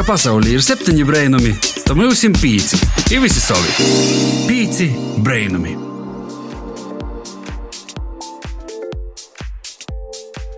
[0.00, 1.50] ka pasaulē ir septiņi brainami,
[1.84, 2.78] tad mums ir pieci.
[3.12, 3.68] Ir visi savi.
[4.48, 4.86] Pieci
[5.20, 5.74] brainami.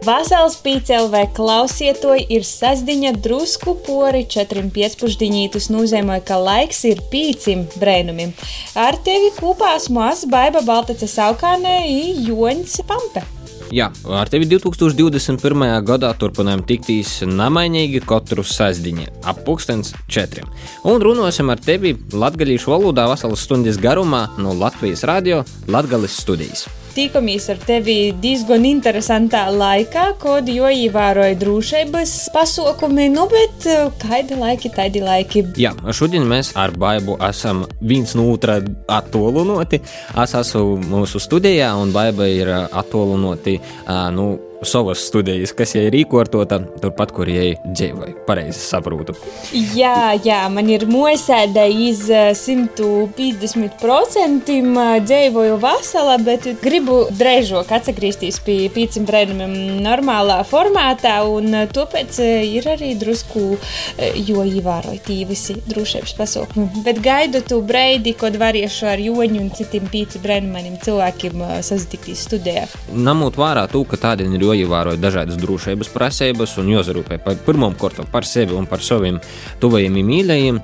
[0.07, 7.67] Vasāls pīcēlvē klausiet to ir sasdiņa drusku pori četrim piecpušdiņītus nozīmē, ka laiks ir pīcim
[7.75, 8.35] brēnumim.
[8.79, 13.27] Ar tevi kopā esmu es Baiba Baltace Saukānē i Joņs Pampe.
[13.73, 15.63] Jā, ar tevi 2021.
[15.89, 20.51] gadā turpinām tiktīs namainīgi katru sasdiņu, ap pulkstens četriem.
[20.85, 25.41] Un runāsim ar tevi latgaļīšu valodā vasaras stundas garumā no Latvijas radio
[25.73, 26.69] Latgales studijas.
[26.93, 34.37] Tikamies ar tevi diezgan interesantā laikā, kad jau ievēroja drošības pasākumi, nu, bet eh, kādi
[34.37, 35.47] laiki, tādi laiki.
[35.63, 38.59] Jā, šodien mēs ar Baibu esam viens no otra
[38.93, 39.81] attālināti.
[40.21, 43.57] Es esmu mūsu studijā, un Baiba ir attālināti.
[44.13, 48.13] Nu, savas studijas, kas jau ir rīkotota turpat, kur jau dzīvoja.
[48.27, 49.15] Pareizi saprotu.
[49.77, 54.53] Jā, jā, man ir mosēda iz 150%
[55.09, 59.55] dzīvoju vasarā, bet gribu drēžok atgriezties pie pīcim brēnumiem
[59.85, 63.43] normālā formātā, un tāpēc ir arī drusku,
[64.29, 66.67] jo ievēroju tī visi drošības pasākumi.
[66.87, 72.65] Bet gaidu tu breidi, kad variešu ar joņu un citiem pīci brēnumaniem cilvēkiem sazatikties studijā.
[72.93, 78.09] Namūt vērā to, ka tādi ir jāievēro dažādas drošības prasības un jāzarūpē par pirmām kārtām
[78.13, 79.21] par sevi un par saviem
[79.61, 80.61] tuvajiem mīļajiem.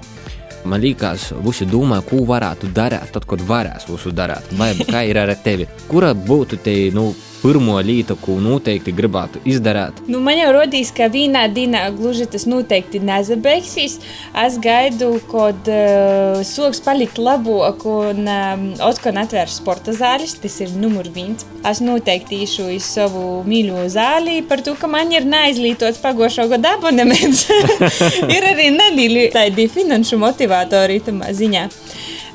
[0.69, 4.51] Man liekas, visi domā, ko varētu darīt, tad, kad varēs visu darīt.
[4.59, 5.69] Vai kā ir ar tevi?
[5.89, 10.01] Kura būtu te, nu, pirmo lietu, ko noteikti gribētu izdarīt?
[10.11, 13.99] Nu, man jau rodīs, ka vienā dienā gluži tas noteikti nezabeigsies.
[14.45, 20.37] Es gaidu, kad uh, soks palikt labāk un um, Oskar atvērs sporta zāles.
[20.43, 21.47] Tas ir numur viens.
[21.69, 26.75] Es noteikti īšu uz savu mīļo zāli par to, ka man ir neaizlietots pagošo gadu
[26.75, 27.47] abonements.
[28.37, 31.69] ir arī nelieli tādi finanšu motivatori tamā ziņā.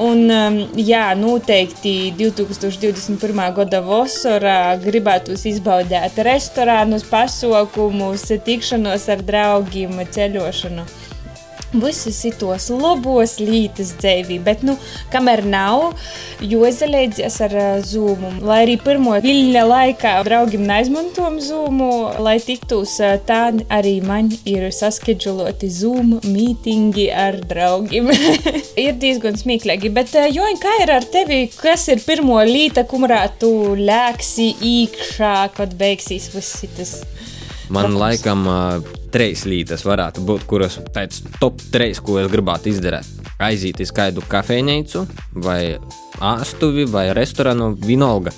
[0.04, 3.40] Un, um, jā, noteikti 2021.
[3.56, 11.03] gada vasarā gribētu izbaudīt restorānus, pasaukumus, tikšanos ar draugiem, ceļošanu
[11.82, 14.76] visas tos labos lietas dzīvī, bet, nu,
[15.14, 15.94] kamēr nav,
[16.44, 17.56] jāizlaidzies ar
[17.88, 18.36] zūmu.
[18.46, 21.90] Lai arī pirmo viļņa laikā draugiem neizmantojam zūmu,
[22.24, 22.96] lai tiktos
[23.28, 23.42] tā,
[23.74, 28.12] arī man ir saskedžuloti zūmu mītingi ar draugiem.
[28.86, 33.52] ir diezgan smieklīgi, bet, Joņ, kā ir ar tevi, kas ir pirmo līta, kumrā tu
[33.80, 36.98] lēksi īkšā, kad beigsies viss tas?
[37.70, 38.00] Man protams.
[38.02, 38.48] laikam
[39.14, 43.22] trīs lietas varētu būt, kuras pēc top 3, ko es gribētu izdarīt.
[43.44, 45.06] Aiziet uz kādu kafejnīcu,
[45.46, 45.78] vai
[46.24, 48.34] āstuvi, vai restorānu, vienalga.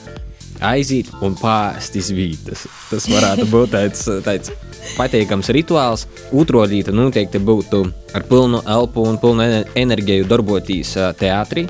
[0.64, 2.64] Aiziet un pāriest iz vītas.
[2.90, 4.54] Tas varētu būt tāds, tāds
[4.96, 6.06] patīkams rituāls.
[6.32, 7.84] Otro rītu noteikti būtu
[8.16, 11.68] ar pilnu elpu un pilnu enerģiju darboties teātrī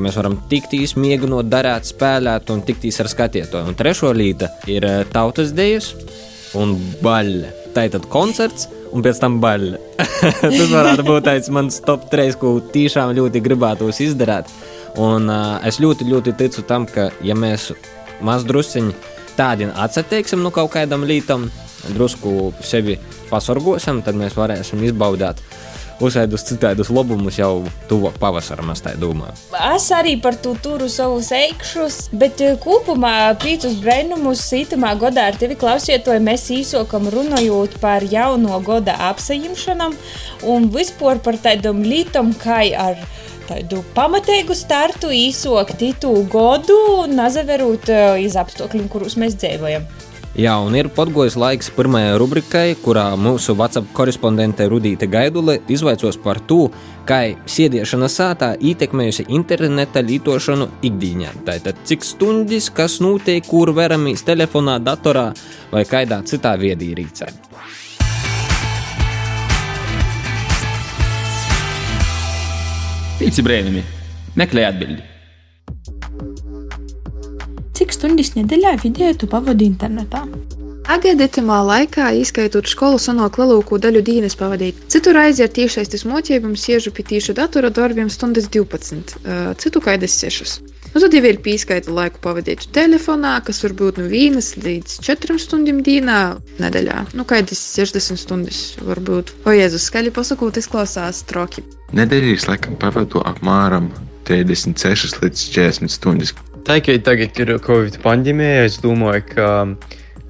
[0.00, 3.68] mēs varam tiktīs, miegnot, darīt, spēlēt un tiktīs ar skatītāju.
[3.68, 5.92] Un trešo līta ir tautas dejas,
[6.58, 7.61] un baļļa.
[7.72, 9.80] Tā ir koncerts, un pēc tam baļļa.
[10.42, 14.50] Tas varētu būt tāds mans top 3, ko tiešām ļoti gribētos izdarīt.
[15.00, 17.70] Un uh, es ļoti, ļoti ticu tam, ka, ja mēs
[18.20, 18.92] maz drusciņi
[19.38, 21.48] tādi atsateiksim no nu, kaut kādam lītam,
[21.96, 22.98] drusku sevi
[23.30, 25.40] pasorgosim, tad mēs varēsim izbaudīt
[26.02, 29.34] uzsēdus citādus labumus jau tuvāk pavasaram, es tā domāju.
[29.72, 35.40] Es arī par to turu savus eikšus, bet eh, kopumā pīcis brainumus itamā godā ar
[35.40, 39.96] tevi klausiet, vai mēs īsokam runājot par jauno goda apsajimšanam
[40.52, 43.02] un vispār par tādam lītam, kā ar
[43.48, 46.78] tādu pamatīgu startu īsok titu godu,
[47.10, 49.86] nazaverot eh, iz apstākļiem, kuros mēs dzīvojam.
[50.32, 56.40] Jā, un ir podgojis laiks pirmajai rubrikai, kurā mūsu WhatsApp korespondente Rudīte Gaidule izvaicos par
[56.48, 56.70] to,
[57.04, 61.34] kā sēdiešana sātā ietekmējusi interneta lietošanu ikdienā.
[61.44, 65.28] Tātad, cik stundas, kas notiek, kur veramies telefonā, datorā
[65.68, 67.28] vai kādā citā viedierīcē.
[73.20, 73.84] Pīci brēnumi,
[74.40, 75.11] meklē atbildi!
[77.76, 80.26] Cik stundas nedēļā video tu pavadi internetā.
[80.92, 84.80] Agēdētamā laikā, izskaitot skolu, sanāk lielāko daļu dienas pavadīt.
[84.90, 89.14] Citur aiziet tiešsaistes mocībām, siežu pie tīša datora darbiem stundas 12,
[89.62, 90.58] citu kaidas 6.
[90.92, 95.38] Nu, tad jau ir pieskaita laiku pavadīt telefonā, kas var būt no 1 līdz 4
[95.40, 96.18] stundām dienā,
[96.60, 96.98] nedēļā.
[97.16, 99.32] Nu, kaidas 60 stundas varbūt.
[99.46, 101.64] O, Jēzus, skaļi pasakot, izklausās troki.
[101.96, 103.88] Nedēļas laikam pavadu apmēram
[104.28, 106.34] 36 līdz 40 stundas.
[106.62, 109.48] Tā kā tagad ir Covid pandēmija, es domāju, ka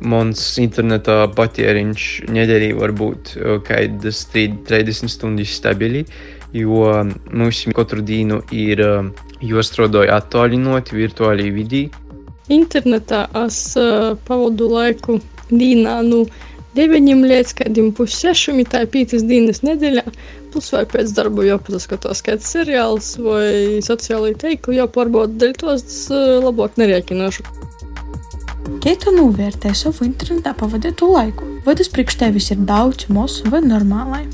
[0.02, 3.36] Mans interneta patēriņš nedēļā var būt
[3.68, 6.02] kādas 30 stundas stabili,
[6.56, 6.88] jo
[7.30, 8.82] mums katru dienu ir
[9.46, 11.84] jāstrādā attālinot virtuālī vidī.
[12.50, 15.20] Internetā es uh, pavadu laiku
[15.52, 16.24] dienā no
[16.74, 20.02] 9 līdz kādiem pussešiem, tā ir 5 dienas nedēļā.
[20.52, 27.46] Plus vai pēc darba jāpaskatās kāds seriāls vai sociālai teikli, jāpārbauda dēļ tos labāk nerēķināšu.
[28.82, 31.48] Kā tu novērtē savu internetā pavadītu laiku?
[31.66, 34.26] Vai tas priekš tevis ir daudz, mos vai normālai?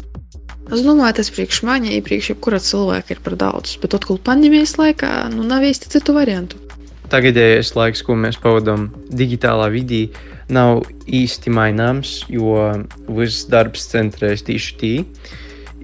[0.68, 5.12] Es domāju, tas priekš maņa, priekš jebkura cilvēka ir par daudz, bet atkal pandēmijas laikā
[5.32, 6.60] nu, nav īsti citu variantu.
[7.08, 10.02] Tagadējais laiks, ko mēs pavadām digitālā vidī,
[10.52, 12.56] nav īsti maināms, jo
[13.16, 14.92] viss darbs centrējas tieši tī.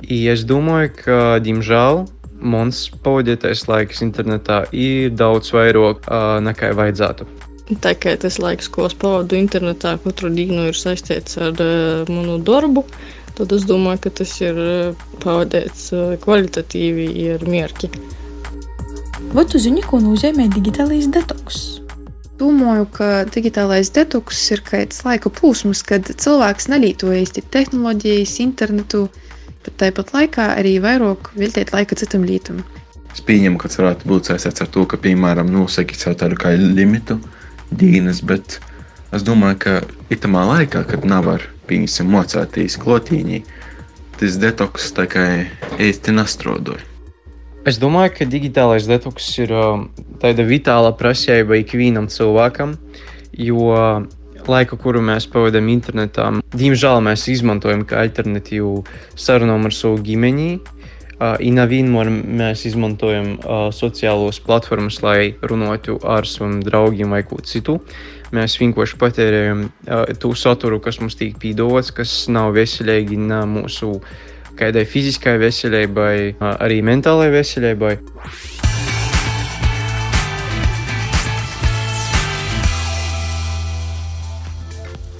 [0.08, 2.04] I es domāju, ka, diemžēl,
[2.44, 7.26] mans pavadītais laiks internetā ir daudz vairāk uh, nekā vajadzētu.
[7.80, 12.36] Tā kā tas laiks, ko es pavadu internetā, katru dienu ir saistīts ar uh, manu
[12.44, 12.84] darbu,
[13.38, 17.08] tad es domāju, ka tas ir uh, pavadīts uh, kvalitatīvi
[17.38, 17.88] ar mierki.
[19.32, 21.62] Vai tu zini, ko nozīmē digitālais detoks?
[22.38, 29.06] Domāju, ka digitālais detoks ir kāds laika posms, kad cilvēks nelīto īsti tehnoloģijas, internetu,
[29.64, 32.62] bet tāpat laikā arī vairāk veltīt laika citam lietam.
[33.14, 36.54] Es pieņemu, ka tas varētu būt saistīts ar to, ka, piemēram, nosaki sev tādu kā
[36.58, 37.20] limitu
[37.70, 38.58] dienas, bet
[39.14, 39.74] es domāju, ka
[40.14, 43.44] itamā laikā, kad nav var, pieņemsim, mocētīs klotīņī,
[44.18, 45.28] tas detoks tā kā
[45.78, 46.82] īsti nastrodoja.
[47.64, 49.54] Es domāju, ka digitālais detoks ir
[50.20, 52.74] tāda vitāla prasība ikvienam cilvēkam,
[53.40, 53.70] jo
[54.50, 58.80] laiku, kuru mēs pavadām internetā, diemžēl mēs izmantojam kā alternatīvu
[59.16, 60.50] sarunām ar savu ģimeni.
[60.58, 60.84] Uh,
[61.40, 63.36] Inavienmēr mēs izmantojam
[63.72, 67.78] sociālos platformas, lai runātu ar saviem draugiem vai ko citu.
[68.34, 69.68] Mēs vienkārši patērējam
[70.18, 74.00] to saturu, kas mums tiek pīdots, kas nav veselīgi mūsu
[74.58, 77.96] kādai fiziskai veselībai, arī mentālai veselībai.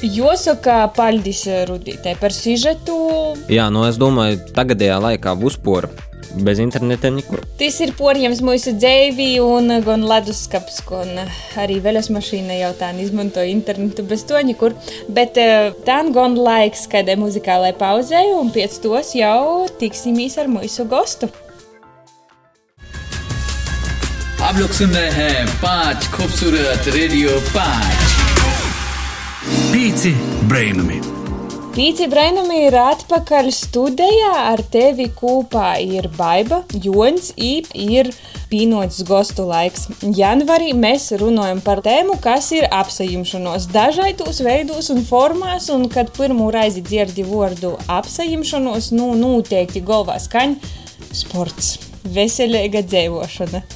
[0.04, 2.96] Jāsaka, paldies Rudītē par sižetu.
[3.48, 5.88] Jā, nu es domāju, tagadējā laikā būs pora.
[6.34, 7.44] Bez interneta nekur.
[7.60, 11.22] Tas ir porjams mūsu dzīvī, un gan leduskapis, gan
[11.62, 14.74] arī veļas mašīna jau tā izmanto internetu bez to nekur.
[15.08, 20.36] Bet eh, tā nu gan laiks, kad ir muzikālai pauzē, un pēc tos jau tiksimies
[20.42, 21.30] ar mūsu gostu.
[24.44, 28.03] Abloksundē, eh, pārķi, kopsurēt, radio pārķi.
[29.44, 30.14] Pīci
[30.48, 31.02] brainami.
[31.74, 34.30] Pīci brainami ir atpakaļ studijā.
[34.54, 38.08] Ar tevi kopā ir Baiva, Jons, ir
[38.48, 39.90] pīnots gostu laiks.
[40.16, 46.48] Janvarī mēs runājam par tēmu, kas ir apsajumšanos dažādos veidos un formās, un kad pirmo
[46.54, 50.56] reizi dzirdi vārdu apsajumšanos, nu noteikti galvā skaņ
[51.12, 51.74] sports,
[52.16, 53.66] veselīga dzīvošana.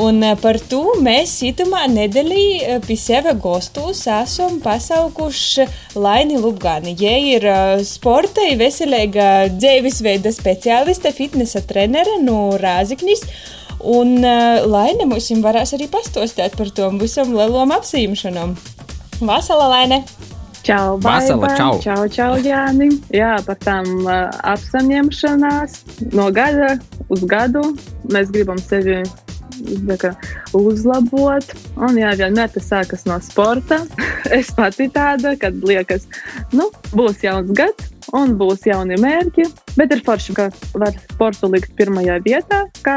[0.00, 5.66] Un par to mēs itamā nedēļā pie sevi gostos esam pasaukuši
[6.00, 6.94] Laini Lubgāni.
[6.96, 7.46] Jie ir
[7.84, 13.26] sporta, veselīga dzīvesveida speciāliste, fitnesa trenere no Rāziknis.
[13.82, 18.56] Un Laine mums varēs arī pastostāt par to visam lielom apsīmšanam.
[19.20, 20.04] Vasala, Laine!
[20.62, 21.80] Čau, Vasala, čau.
[21.82, 22.86] čau, čau, Jāni.
[23.10, 25.80] Jā, par tām uh, apsaņemšanās
[26.14, 26.76] no gada
[27.10, 27.64] uz gadu
[28.14, 29.00] mēs gribam sevi
[30.00, 30.12] kā,
[30.56, 31.54] uzlabot.
[31.76, 33.82] Un jā, vienmēr tas sākas no sporta.
[34.38, 36.08] es pati tāda, kad liekas,
[36.56, 37.92] nu, būs jauns gads.
[38.12, 39.44] Un būs jauni mērķi,
[39.78, 42.96] bet ir forši, ka var sportu likt pirmajā vietā, kā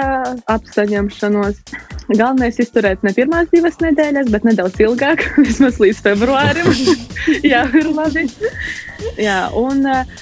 [0.52, 1.62] apsaņemšanos.
[2.10, 6.72] Galvenais ir izturēt ne pirmās divas nedēļas, bet nedaudz ilgāk, vismaz līdz februārim.
[7.52, 8.26] Jā, ir labi.
[9.22, 10.18] Jā, un uh,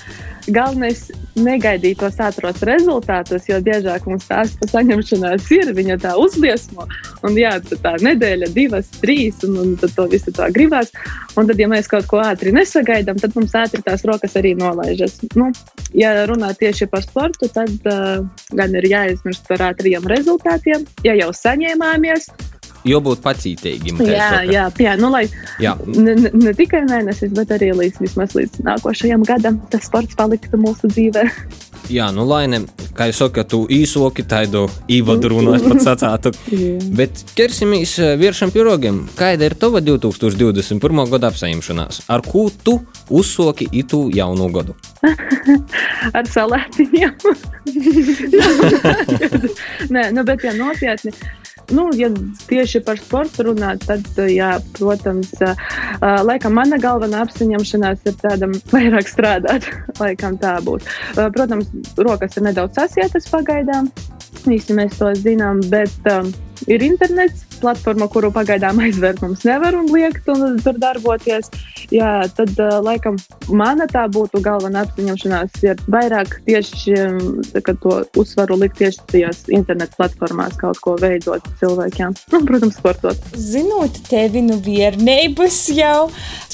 [0.52, 1.08] galvenais
[1.40, 6.88] negaidīt tos ātros rezultātus, jo biežāk mums tās saņemšanās ir, viņa tā uzliesmo.
[7.25, 10.94] Un jā, tā nedēļa, divas, trīs, un, un tad to visu tā gribās.
[11.40, 15.20] Un tad, ja mēs kaut ko ātri nesagaidām, tad mums ātri tās rokas arī nolaižas.
[15.40, 15.50] Nu,
[15.98, 18.22] ja runā tieši par sportu, tad uh,
[18.54, 20.86] gan ir jāizmirst par ātriem rezultātiem.
[21.08, 22.30] Ja jau saņēmāmies,
[22.88, 24.02] Jābūt pacītīgam.
[24.04, 25.24] Jā, jā, jā, nu, lai
[25.62, 25.75] Jā.
[25.88, 30.92] ne, ne, tikai mēnesis, bet arī līdz, vismaz līdz nākošajam gadam tas sports paliktu mūsu
[30.92, 31.24] dzīvē.
[31.92, 32.62] Jā, nu, Laine,
[32.96, 36.32] kā jūs sakat, tu īsoki tādu īvadu runu, es pats sacātu.
[37.00, 39.04] Bet ķersimies virsam pirogiem.
[39.20, 41.04] Kāda ir tava 2021.
[41.12, 42.04] gada apsaimšanās?
[42.08, 42.80] Ar ko tu
[43.12, 44.78] uzsoki itu jaunu gadu?
[46.18, 47.16] ar salātiņiem.
[49.94, 51.13] Nē, nu, bet ja nopietni.
[51.72, 52.10] Nu, ja
[52.50, 55.32] tieši par sportu runāt, tad, jā, protams,
[56.02, 59.70] laikam mana galvenā apziņemšanās ir tāda vairāk strādāt,
[60.02, 60.90] laikam tā būtu.
[61.36, 63.89] Protams, rokas ir nedaudz sasietas pagaidām,
[64.46, 66.32] visi mēs to zinām, bet um,
[66.68, 71.50] ir internets, platforma, kuru pagaidām aizvērt mums nevar un liekt un tur darboties.
[71.94, 73.18] Jā, tad uh, laikam
[73.51, 76.96] mana tā būtu galvenā apziņošanās, ir vairāk tieši
[77.62, 82.15] kā, to uzsvaru likt tieši tajās internetu platformās kaut ko veidot cilvēkiem.
[82.34, 83.20] Nu, protams, sportot.
[83.38, 86.08] Zinot tevi nu viernības jau,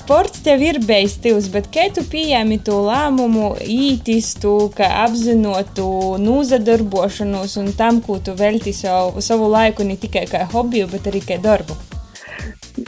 [0.10, 5.86] sports tev ir beigts, bet kā tu pieņemi to lēmumu ītistu, ka apzinotu
[6.18, 11.22] nozadarbošanos un tam, ko tu velti savu, savu laiku ne tikai kā hobiju, bet arī
[11.22, 11.78] kā darbu?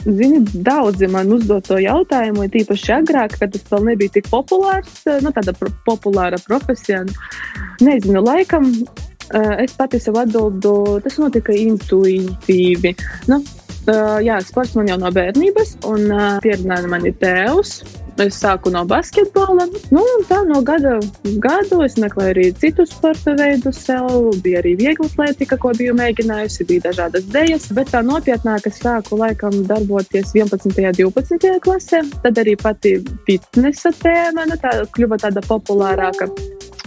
[0.02, 5.30] Zini, daudzi man uzdod to jautājumu, tīpaši agrāk, kad tas vēl nebija tik populārs, nu,
[5.30, 7.04] tāda pro populāra profesija.
[7.86, 8.72] Nezinu, laikam
[9.32, 12.94] es pati sev atbildu, tas notika intuitīvi.
[13.30, 13.40] Nu,
[14.22, 16.06] jā, sports man jau no bērnības, un
[16.44, 17.82] pieredzināja mani tēvs.
[18.20, 19.64] Es sāku no basketbola.
[19.90, 20.98] Nu, tā no gada
[21.42, 23.80] gadu es meklēju arī citus sporta veidus.
[23.82, 24.04] Sev.
[24.44, 27.70] Bija arī viegla atletika, ko biju mēģinājusi, bija dažādas dēļas.
[27.72, 30.68] Bet tā nopietnāk es sāku laikam darboties 11.
[30.68, 31.56] un 12.
[31.64, 32.02] klasē.
[32.22, 36.28] Tad arī pati fitnesa tēma nu, tā, kļuva tāda populārāka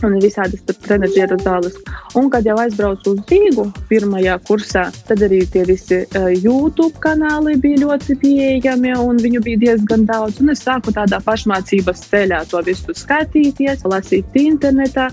[0.05, 1.77] un visādas trenižieru zāles.
[2.15, 7.57] Un, kad jau aizbraucu uz Rīgu pirmajā kursā, tad arī tie visi uh, YouTube kanāli
[7.61, 10.39] bija ļoti pieejami, un viņu bija diezgan daudz.
[10.43, 15.09] Un es sāku tādā pašmācības ceļā to visu skatīties, lasīt internetā.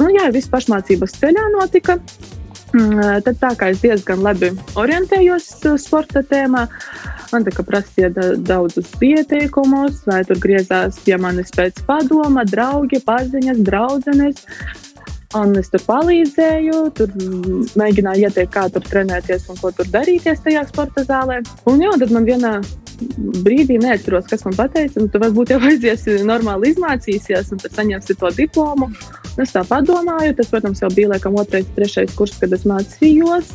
[0.00, 1.98] Un, jā, viss pašmācības ceļā notika.
[2.74, 4.48] Mm, tad tā kā es diezgan labi
[4.80, 5.46] orientējos
[5.78, 6.64] sporta tēmā,
[7.34, 13.02] man tā kā prasīja da daudzus pieteikumus, vai tur griezās pie manis pēc padoma, draugi,
[13.04, 14.44] paziņas, draudzenes.
[15.34, 17.10] Un es tur palīdzēju, tur
[17.80, 21.40] mēģināju ieteikt, kā tur trenēties un ko tur darīties tajā sporta zālē.
[21.70, 22.52] Un jā, tad man vienā
[23.44, 28.16] brīdī neatceros, kas man teica, un tu varbūt jau aiziesi normāli izmācīsies, un tad saņemsi
[28.20, 28.90] to diplomu.
[29.42, 33.50] Es tā padomāju, tas, protams, jau bija laikam otrais, trešais kurs, kad es mācījos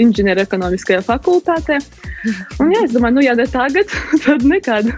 [0.00, 1.78] inženieru ekonomiskajā fakultātē.
[2.58, 3.92] Un, jā, es domāju, nu, ja ne tagad,
[4.26, 4.90] tad nekad.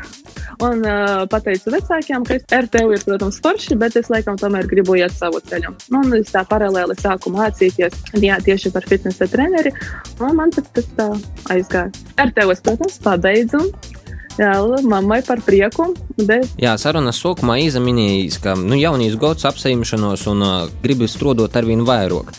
[0.61, 5.15] Un uh, pateicu vecākiem, ka RTU ir, protams, forši, bet es laikam tomēr gribu iet
[5.17, 5.73] savu ceļu.
[5.99, 9.73] Un es tā paralēli sāku mācīties jā, tieši par fitnesa treneri,
[10.21, 11.09] un man tas, tas tā
[11.55, 11.91] aizgāja.
[12.29, 13.65] RTU es, protams, pabeidzu.
[14.41, 14.55] Jā,
[14.89, 15.91] mammai par prieku.
[16.17, 16.49] Bet...
[16.61, 22.33] Jā, sarunas sākumā izminējis, ka nu, jaunīs gads apsaimšanos un uh, gribi strādāt arvien vairāk.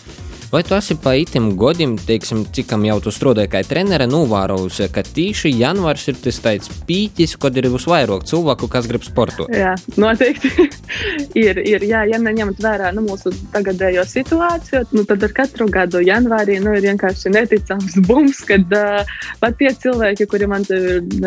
[0.53, 5.01] Vai tu esi pa itim godam, teiksim, cikam jau tu strādāji kā trenere, novērojusi, ka
[5.01, 9.49] tīši janvārs ir tas tāds pīķis, kad ir visvairāk cilvēku, kas grib sportot?
[9.49, 10.51] Jā, noteikti.
[11.41, 16.03] ir, ir, jā, ja neņemt vērā nu, mūsu tagadējo situāciju, nu, tad ar katru gadu
[16.05, 20.69] janvārī nu, ir vienkārši neticams bums, kad uh, pat tie cilvēki, kuri man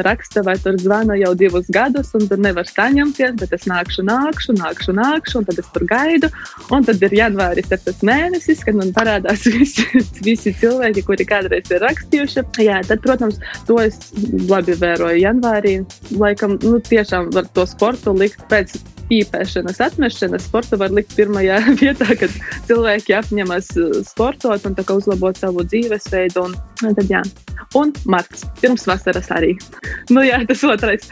[0.06, 4.54] raksta vai tur zvana jau divus gadus, un tur nevar saņemties, bet es nākšu, nākšu,
[4.62, 6.30] nākšu, nākšu, un tad es tur gaidu,
[6.70, 9.86] un tad ir janvāris, tas mēnesis, kad man parādās parādās visi,
[10.24, 12.44] visi cilvēki, kuri kādreiz ir rakstījuši.
[12.64, 14.12] Jā, tad, protams, to es
[14.50, 15.78] labi vēroju janvārī.
[16.16, 20.48] Laikam, nu, tiešām var to sportu likt pēc pīpēšanas, atmešanas.
[20.48, 22.32] Sportu var likt pirmajā vietā, kad
[22.66, 26.48] cilvēki apņemas uh, sportot un uzlabot savu dzīvesveidu.
[26.48, 27.22] Un tad, jā.
[27.78, 29.56] un marts, pirms vasaras arī.
[30.10, 31.08] nu, jā, tas otrais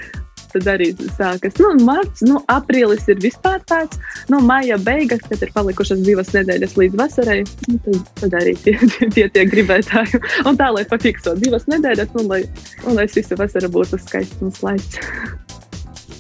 [0.55, 1.57] tad arī sākas.
[1.61, 4.01] Nu, marts, nu, aprīlis ir vispār tāds,
[4.33, 7.41] nu, maija beigas, kad ir palikušas divas nedēļas līdz vasarai.
[7.69, 10.23] Nu, tad, tad arī tie, tie, tie, tie gribētāji.
[10.49, 12.45] Un tā, lai patikso divas nedēļas, un lai,
[12.85, 15.01] un lai visa vasara būtu skaists un slaids.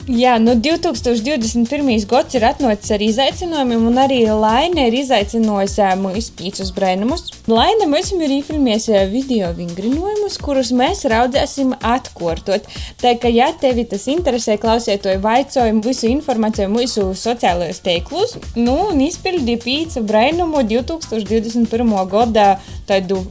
[0.04, 2.04] Jā, nu 2021.
[2.08, 7.30] gads ir atnācis ar izaicinājumiem, un arī Laina ir izaicinājusi mūsu pīcis brēnumus.
[7.48, 12.68] Laina mums ir īfilmies video vingrinojumus, kurus mēs raudzēsim atkārtot.
[13.00, 18.76] Tā kā, ja tevi tas interesē, klausiet to vaicojumu, visu informāciju mūsu sociālajos teiklus, nu,
[18.90, 21.96] un izpildi pīcu brēnumu 2021.
[22.12, 23.24] gada tādu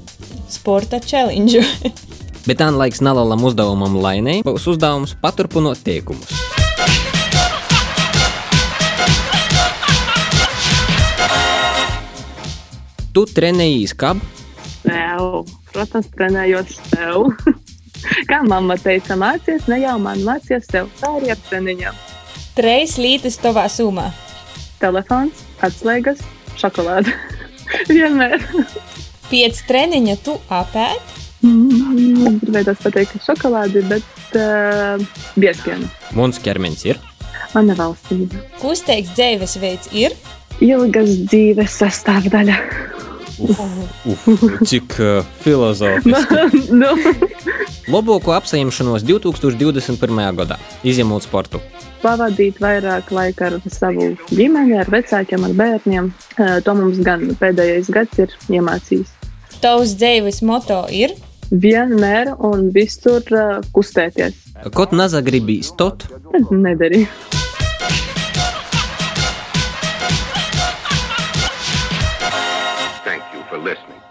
[0.50, 1.62] sporta challenge.
[2.44, 6.34] Bet tā laiks nelalam uzdevumam Lainai būs uzdevums paturpinot teikumus.
[13.14, 14.20] Tu trenējies kab?
[14.84, 17.30] Tev, protams, trenējot tev.
[18.30, 22.04] Kā mamma teica, mācies, ne jau man mācies tev, tā arī ar treniņām.
[22.58, 24.10] Treis lītas tavā sumā.
[24.84, 26.20] Telefons, atslēgas,
[26.60, 27.14] šokolāde.
[27.94, 28.42] Vienmēr.
[29.30, 31.23] Piec treniņa tu apēd?
[31.44, 35.02] Gribētu pateikt, ka šokolādi, bet uh,
[35.40, 35.90] biespienu.
[36.16, 37.00] Mums ķermenis ir?
[37.54, 38.40] Mana valstība.
[38.62, 40.16] Kustīgs dzīvesveids ir
[40.64, 42.56] ilgas dzīves sastāvdaļa.
[43.44, 44.28] Uf,
[44.70, 46.46] cik uh, filozofiski.
[46.82, 46.94] nu,
[47.92, 50.22] Labāko apsaimšanos 2021.
[50.40, 50.56] gadā,
[50.88, 51.60] izņemot sportu.
[52.04, 56.10] pavadīt vairāk laika ar savu ģimeni, ar vecākiem, ar bērniem.
[56.38, 59.12] Eh, To mums gan pēdējais gads ir iemācījis.
[59.64, 61.14] tavs dzīves moto ir
[61.54, 63.22] Vienmēr un visur
[63.76, 64.34] kustēties.
[64.74, 67.06] Kaut nezagribīs tot, Tad nedarīju.
[73.06, 74.02] Thank you for listening.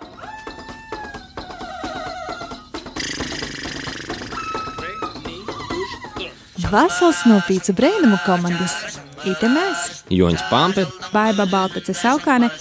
[6.70, 8.78] Vasals no pīcu brēnumu komandas.
[9.26, 12.54] Ite mēs, Joņš Pāmpe, Baiba Baltace Saukāne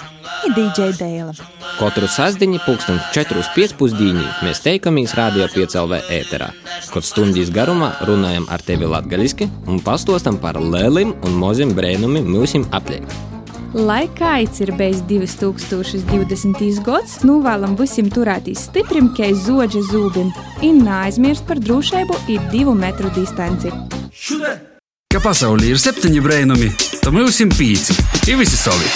[0.46, 1.61] un DJ Dēla.
[1.80, 4.22] Katru sastāvdiņu, pulksten 4.5.
[4.46, 6.52] mēs teikamies Rādio 5LV ēterā.
[6.92, 12.68] Kaut stundīs garumā runājam ar tevi latgaļiski un pastostam par lēlim un mozim brēnumi mūsim
[12.76, 13.06] apliek.
[13.72, 16.82] Lai kāds ir bijis 2020.
[16.84, 20.34] gads, novēlam visiem turēties stiprim, kā zoģa zūbim,
[20.68, 23.72] un neaizmirst par drošību un divu metru distanci.
[25.12, 27.96] Ka pasaulē ir septiņi brainami, tad mums ir pīci.
[28.32, 28.92] Ir visi savi.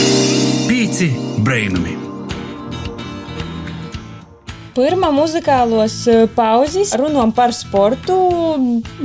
[0.67, 1.12] Pīci
[1.44, 2.14] brainami.
[4.75, 8.15] Pirmā muzikālos eh, pauzes runājam par sportu.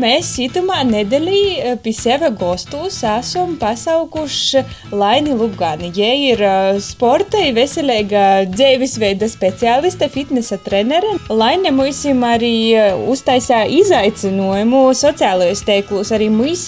[0.03, 5.93] Mēs itamā nedēļā pie sevi gostos esam pasaukuši Laini Lubgāni.
[5.95, 11.13] Viņa ir eh, sporta, veselīga dzīvesveida speciāliste, fitnesa trenere.
[11.31, 16.67] Laine mums arī eh, uztaisīja izaicinājumu sociālajos tīklos, arī mums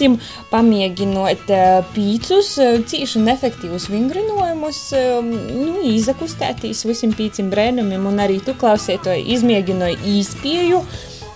[0.53, 1.51] pamēģinot
[1.97, 2.53] pīcus,
[2.87, 4.81] cīši un efektīvus vingrinājumus,
[5.27, 8.55] nu, izakustētīs visiem pīcim brēnumiem un arī tu
[8.93, 10.81] klausētoji izmēģināji īspēju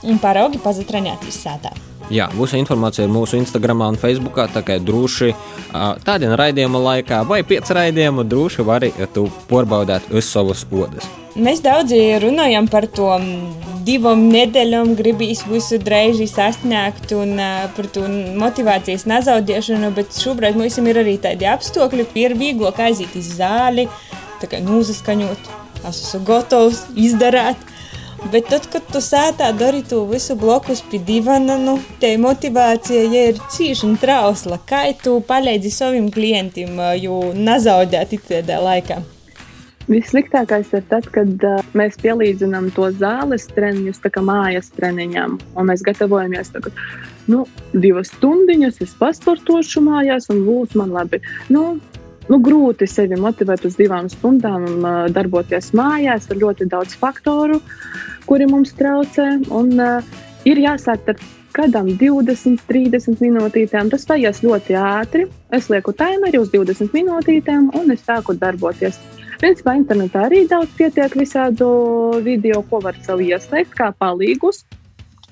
[0.06, 1.72] un paraugi pazatrenētīs sētā.
[2.06, 4.36] Jā, mūsu informācija ir mūsu Instagram un Facebook.
[4.54, 5.32] Tā kā droši
[6.06, 11.08] tādā raidījuma laikā vai pēc raidījuma droši var arī tu porbaudīt uz savas odas.
[11.34, 13.10] Mēs daudz runājam par to
[13.84, 17.36] divām nedēļām, gribīs visu drēži sasniegt un
[17.74, 18.06] par to
[18.38, 23.90] motivācijas nezaudēšanu, bet šobrīd mums ir arī tādi apstākļi, ka ir vieglāk aiziet uz zāli,
[24.40, 27.72] tā kā nozaskaņot, es esmu gatavs izdarīt.
[28.32, 33.26] Bet tad, kad tu sētā dari to visu blokus pie divana, nu, te motivācija ja
[33.30, 34.58] ir cīši un trausla.
[34.66, 39.02] Kā tu palīdzi saviem klientiem, jo nezaudēt tādā laikā?
[39.86, 46.50] Vissliktākais ir tad, kad uh, mēs pielīdzinām to zāles treniņus mājas treniņam, un mēs gatavojamies
[46.50, 46.74] tagad.
[47.30, 51.20] Nu, divas stundiņas, es pasportošu mājās, un būs man labi.
[51.48, 51.76] Nu,
[52.30, 56.28] nu, grūti sevi motivēt uz divām stundām un uh, darboties mājās.
[56.30, 57.60] Ir ļoti daudz faktoru,
[58.26, 59.28] kuri mums traucē.
[59.54, 61.20] Un, uh, ir jāsāk ar
[61.56, 63.90] kādām 20, 30 minūtītēm.
[63.92, 65.26] Tas paies ļoti ātri.
[65.54, 69.00] Es lieku timeri uz 20 minūtītēm, un es sāku darboties.
[69.36, 71.68] Principā internetā arī daudz pietiek visādu
[72.24, 74.64] video, ko var sev ieslēgt, kā palīgus.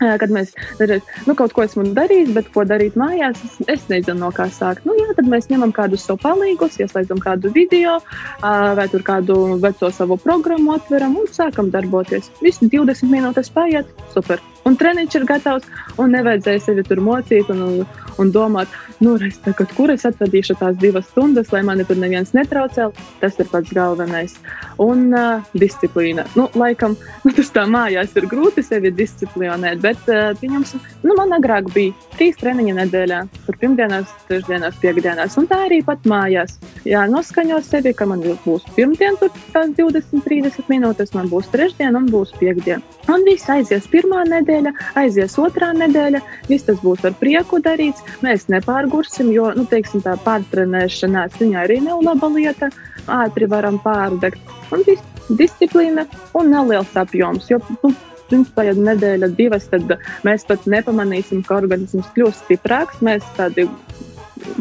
[0.22, 4.20] Kad mēs reiz, nu, kaut ko esam darījis, bet ko darīt mājās, es, es nezinu,
[4.24, 4.86] no kā sākt.
[4.88, 7.98] Nu, jā, tad mēs ņemam kādus savu palīgus, ieslēdzam kādu video,
[8.40, 12.32] vai tur kādu veco savu programmu atveram un sākam darboties.
[12.44, 14.42] Visi 20 minūtes paiet, super.
[14.64, 15.68] Un treniņš ir gatavs,
[16.00, 17.84] un nevajadzēja sevi tur mocīt un,
[18.18, 18.70] un domāt,
[19.04, 22.88] nu, reiz tagad, kur es atvadīšu tās divas stundas, lai mani tur neviens netraucē.
[23.20, 24.36] Tas ir pats galvenais.
[24.82, 26.24] Un uh, disciplīna.
[26.38, 31.36] Nu, laikam, nu, tas tā mājās ir grūti sevi disciplinēt, bet, uh, pieņemsim, nu, man
[31.36, 33.20] agrāk bija trīs treniņa nedēļā.
[33.44, 36.56] Tur pirmdienās, trešdienās, piekdienās, un tā arī pat mājās.
[36.88, 42.00] Jā, noskaņo sevi, ka man būs pirmdien, tur tās 20, 30 minūtes, man būs trešdiena
[42.00, 42.82] un būs piekdiena.
[43.12, 44.53] Un viss aizies pirmā nedēļa,
[45.00, 48.04] aizies otrā nedēļa, viss tas būs ar prieku darīts.
[48.24, 52.70] Mēs nepārgursim, jo, nu, teiksim, tā pārtrenēšanās viņa arī nav laba lieta.
[53.10, 54.40] Ātri varam pārdegt.
[54.72, 57.50] Un viss disciplīna un neliels apjoms.
[57.52, 59.90] Jo, nu, Principā, ja nedēļa, divas, tad
[60.24, 63.02] mēs pat nepamanīsim, ka organisms kļūst stiprāks.
[63.04, 63.66] Mēs tādi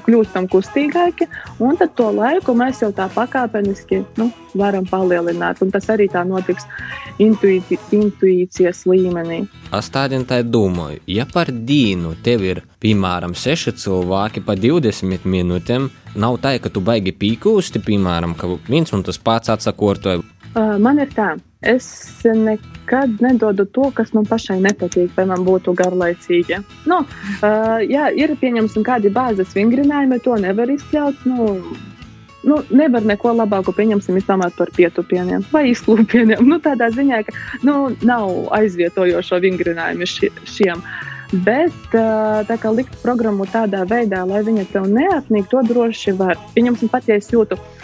[0.06, 1.28] kļūstam kustīgāki,
[1.64, 5.62] un tad to laiku mēs jau tā pakāpeniski nu, varam palielināt.
[5.64, 6.68] Un tas arī tā notiks
[7.24, 9.44] intuīci, intuīcijas līmenī.
[9.74, 15.90] Es tādien tā domāju, ja par dienu tev ir piemēram 6 cilvēki pa 20 minūtēm,
[16.20, 20.22] nav tā, ka tu baigi pīkūsti, piemēram, ka viens un tas pats atsakortoja.
[20.54, 21.34] Uh, man ir tā,
[21.64, 21.88] es
[22.24, 26.60] nekad nedodu to, kas man pašai nepatīk, vai man būtu garlaicīgi.
[26.90, 31.26] Nu, uh, jā, ir pieņemsim kādi bāzes vingrinājumi, to nevar izkļaut.
[31.30, 31.48] Nu,
[32.44, 36.44] nu, nevar neko labāku pieņemsim, izdomāt par pietupieniem vai izklūpieniem.
[36.48, 37.36] Nu, tādā ziņā, ka
[37.68, 40.84] nu, nav aizvietojošo vingrinājumu ši, šiem.
[41.46, 46.38] Bet tā kā likt programmu tādā veidā, lai viņa tev neapnīk, to droši var.
[46.54, 47.83] Pieņemsim, pat ja es jūtu, ka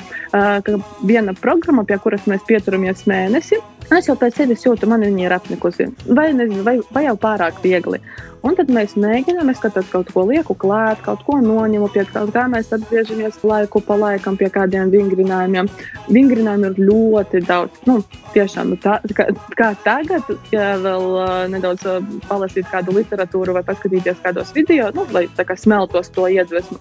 [1.06, 3.60] viena programma, pie kuras mēs pieturamies mēnesi,
[3.98, 7.62] es jau pēc sevis jūtu, man viņa ir apnikusi, vai, nezinu, vai, vai jau pārāk
[7.64, 8.02] viegli.
[8.46, 12.32] Un tad mēs mēģinām, es kaut, kaut ko lieku klāt, kaut ko noņemu, pie kaut
[12.36, 15.68] kā mēs atgriežamies laiku pa laikam pie kādiem vingrinājumiem.
[16.08, 17.84] Vingrinājumi ir ļoti daudz.
[17.90, 18.00] Nu,
[18.36, 19.28] tiešām, tā, kā,
[19.60, 22.00] kā tagad, ja vēl uh, nedaudz uh,
[22.30, 26.80] palasīt kādu literatūru vai paskatīties kādos video, nu, lai tā kā smeltos to iedvesmu.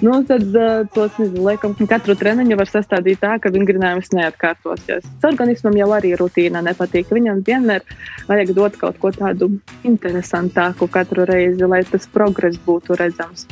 [0.00, 5.06] Nu, tad uh, tos nezinu, laikam, katru treniņu var sastādīt tā, ka vingrinājums neatkārtosies.
[5.26, 7.10] Organismam jau arī rutīna nepatīk.
[7.14, 7.82] Viņam vienmēr
[8.28, 9.50] vajag dot kaut ko tādu
[9.88, 13.46] interesantāku katru reizi, lai tas progress būtu redzams.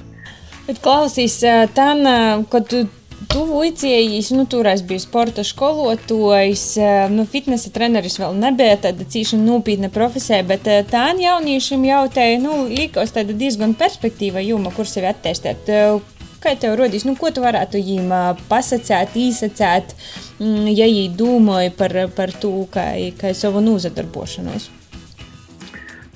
[0.67, 1.39] Bet klausīs,
[1.77, 1.91] tā,
[2.51, 2.87] kad tu
[3.33, 6.65] Tu uicējies, nu, toreiz bija sporta skolotājs,
[7.15, 12.67] nu, fitnesa treneris vēl nebija tāda cīša nopietna profesija, bet tā jauniešiem jau te, nu,
[12.69, 15.73] likos tāda diezgan perspektīva juma, kur sevi attēstēt.
[16.45, 18.13] Kā tev rodīs, nu, ko tu varētu viņiem
[18.51, 19.97] pasakāt, īsacēt,
[20.37, 24.69] mm, ja viņi domāja par, par to, kā, kā savu nozadarbošanos?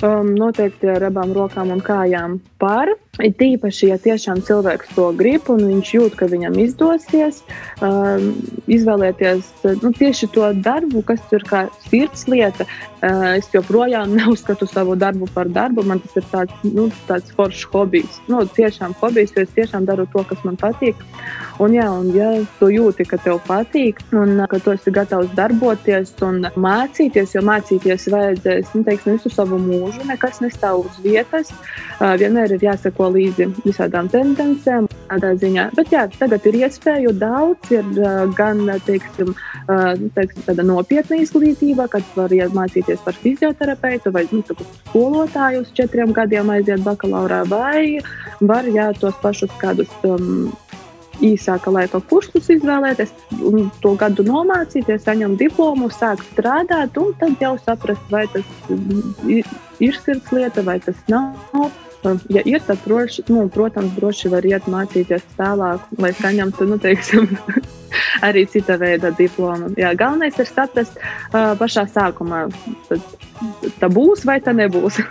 [0.00, 2.88] Um, noteikti ar abām rokām un kājām par.
[3.18, 7.40] Ir tīpaši, ja tiešām cilvēks to grib un viņš jūt, ka viņam izdosies
[7.82, 8.30] um,
[8.70, 9.48] izvēlēties
[9.82, 12.68] nu, tieši to darbu, kas ir kā sirds lieta.
[13.00, 15.82] Uh, es joprojām neuzskatu savu darbu par darbu.
[15.90, 18.20] Man tas ir tāds, nu, tāds foršs hobijs.
[18.30, 21.02] Nu, tiešām hobijs, jo es tiešām daru to, kas man patīk.
[21.60, 26.14] Un, jā, un ja tu jūti, ka tev patīk un ka tu esi gatavs darboties
[26.24, 31.52] un mācīties, jo mācīties vajadzēs nu, teiksim, visu savu mūžu, nekas nestāv uz vietas.
[32.00, 32.64] Uh, vienmēr ir
[33.10, 34.88] jāseko līdzi visādām tendencēm.
[35.74, 37.84] Bet jā, tagad ir iespēju daudz, ir
[38.36, 39.34] gan teiksim,
[39.68, 44.42] uh, teiksim, tāda nopietna izglītība, kad var mācīties par fizioterapeitu vai nu,
[44.88, 48.00] skolotāju uz četriem gadiem aiziet bakalaurā, vai
[48.40, 49.90] var jā, tos pašus kādus.
[50.04, 50.52] Um,
[51.20, 53.10] īsāka laika kursus izvēlēties,
[53.82, 58.48] to gadu nomācīties, saņemt diplomu, sākt strādāt, un tad jau saprast, vai tas
[59.76, 61.36] ir sirds lieta vai tas nav.
[62.32, 67.28] Ja ir, tad, droši, nu, protams, droši var iet mācīties tālāk, lai saņemtu, nu, teiksim,
[68.26, 69.74] arī cita veida diplomu.
[69.80, 72.46] Jā, galvenais ir saprast uh, pašā sākumā,
[72.88, 73.04] tad,
[73.82, 75.02] tā būs vai tā nebūs.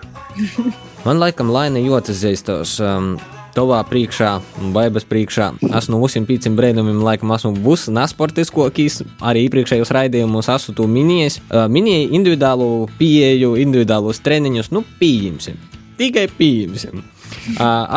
[1.05, 2.79] Man laikam laina jūtas zīstos.
[2.83, 3.17] Um,
[3.49, 4.35] Tavā priekšā,
[4.75, 5.47] baigās priekšā.
[5.65, 9.01] Esmu no visiem pīciem brīnumiem, laikam, esmu būs nesportiskākais.
[9.25, 11.39] Arī iepriekšējos raidījumos esmu to minējis.
[11.49, 12.69] Uh, minēju individuālu
[13.01, 15.68] pieeju, individuālus treniņus, nu, pieņemsim.
[15.99, 17.01] Tikai pieņemsim.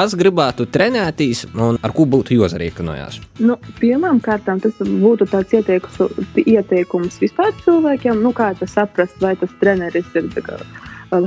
[0.03, 3.21] Es gribētu trenēties, un ar ko būtu jāsarīkojas?
[3.45, 6.01] Nu, Pirmām kārtām tas būtu tāds ieteikums,
[6.43, 10.29] ieteikums vispār cilvēkiem, nu, kā saprast, vai tas treneris ir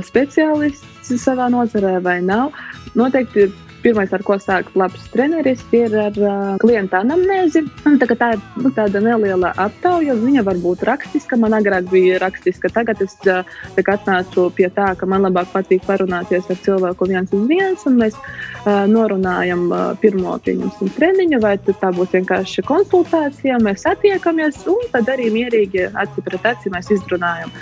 [0.06, 2.52] speciālists savā nozarē vai nav.
[2.98, 3.48] Noteikti
[3.86, 7.60] Pirmais, ar ko sāk labs treneris, ir ar uh, klienta anamnēzi.
[7.84, 10.16] Tā, tā ir nu, tāda neliela aptauja.
[10.18, 11.38] Viņa var būt rakstiska.
[11.38, 12.66] Man agrāk bija rakstiska.
[12.74, 13.46] Tagad es uh,
[13.78, 17.84] atnācu pie tā, ka man labāk patīk parunāties ar cilvēku viens uz viens.
[17.86, 23.60] Mēs uh, norunājam uh, pirmo pieņemsim treniņu, vai tā būs vienkārši konsultācija.
[23.62, 27.54] Mēs attiekamies un tad arī mierīgi aci pret aci mēs izrunājam.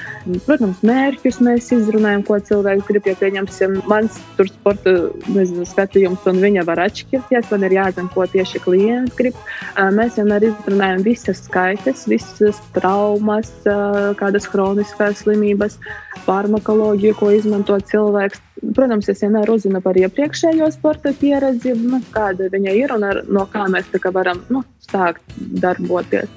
[0.48, 3.12] Protams, mērķus mēs izrunājam, ko cilvēks grib.
[3.12, 4.96] Ja pieņemsim mans tur sporta
[5.28, 7.50] nezinu, skatījums uzdevums, un viņa var atšķirties.
[7.50, 9.34] Man ir jāzina, ko tieši klients grib.
[9.76, 15.78] Mēs vienmēr izrunājam visas skaitas, visas traumas, kādas chroniskās slimības,
[16.26, 18.40] farmakoloģiju, ko izmanto cilvēks.
[18.74, 23.46] Protams, es vienmēr uzzinu par iepriekšējo sporta pieredzi, nu, kāda viņa ir un ar, no
[23.50, 26.30] kā mēs varam nu, sākt darboties.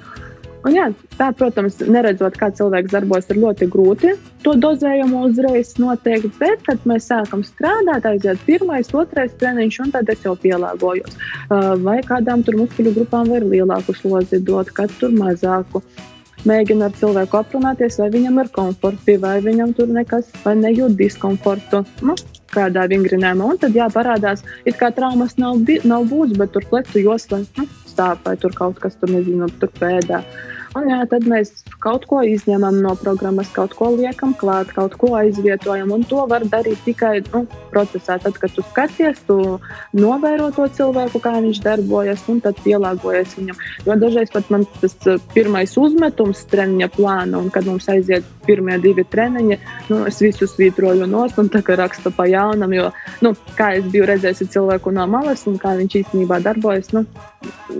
[0.68, 4.10] Un, jā, tā, protams, neredzot, kā cilvēks darbojas, ir ļoti grūti
[4.44, 6.34] to dozējumu uzreiz noteikt.
[6.36, 11.16] Bet, kad mēs sākam strādāt, aiziet pirmais, otrais treniņš, un tad es jau pielāgojos.
[11.48, 15.80] Uh, vai kādām tur muskuļu grupām var lielāku slodzi dot, kad tur mazāku.
[16.46, 21.80] Mēģina ar cilvēku aprunāties, vai viņam ir komforti, vai viņam tur nekas, vai nejūt diskomfortu.
[22.04, 22.14] Nu,
[22.52, 27.42] kādā vingrinājumā, un tad jāparādās, it kā traumas nav, nav būs, bet tur plecu josla
[27.42, 30.22] nu, stāv vai tur kaut kas tur, nezinu, tur pēdā.
[30.76, 35.14] Un, jā, tad mēs kaut ko izņemam no programmas, kaut ko liekam klāt, kaut ko
[35.16, 35.94] aizvietojam.
[35.94, 38.18] Un to var darīt tikai nu, procesā.
[38.20, 39.38] Tad, kad tu skaties, tu
[39.96, 43.62] novēro to cilvēku, kā viņš darbojas, un tad pielāgojies viņam.
[43.86, 48.76] Jo dažreiz pat man tas uh, pirmais uzmetums treniņa plāna, un kad mums aiziet pirmie
[48.82, 52.76] divi treniņi, nu, es visu svītroju nost un tā kā rakstu pa jaunam.
[52.76, 52.90] Jo,
[53.24, 57.06] nu, kā es biju redzējis cilvēku no malas un kā viņš īstenībā darbojas, nu,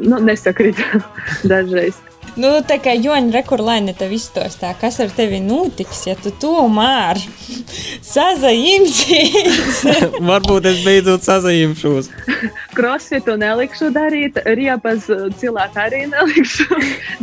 [0.01, 0.81] nu nesakrīt
[1.53, 2.01] dažreiz.
[2.37, 7.21] Nu, tā kā Joņa rekurlaina tev izstostā, kas ar tevi notiks, ja tu tomēr
[8.15, 9.81] sazajimsies.
[10.31, 12.11] Varbūt es beidzot sazajimšos.
[12.77, 15.09] Crossfitu nelikšu darīt, riepas
[15.41, 16.69] cilvēku arī nelikšu.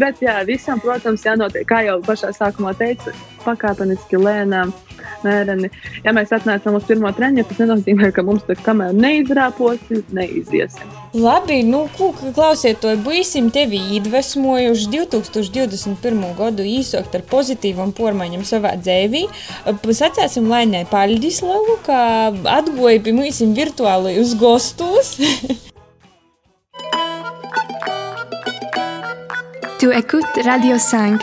[0.02, 3.14] Bet jā, visam, protams, jānotiek, kā jau pašā sākumā teicu,
[3.46, 4.74] pakāpeniski lēnām
[5.26, 5.72] mēreni.
[6.06, 11.05] Ja mēs atnācām uz pirmo treniņu, tas nenozīmē, ka mums tur kamēr neizrāposim, neiziesim.
[11.16, 11.86] Labi, nu,
[12.36, 16.26] klausiet, to būsim tevi iedvesmojuši 2021.
[16.36, 19.24] gadu īsokt ar pozitīvam pormaiņam savā dzēvī.
[19.96, 22.02] Sacēsim Lainai Paļdislavu, ka
[22.58, 25.16] atgoja pie mūsim virtuāli uz gostus.
[29.78, 31.22] Tu écoutes Radio 5,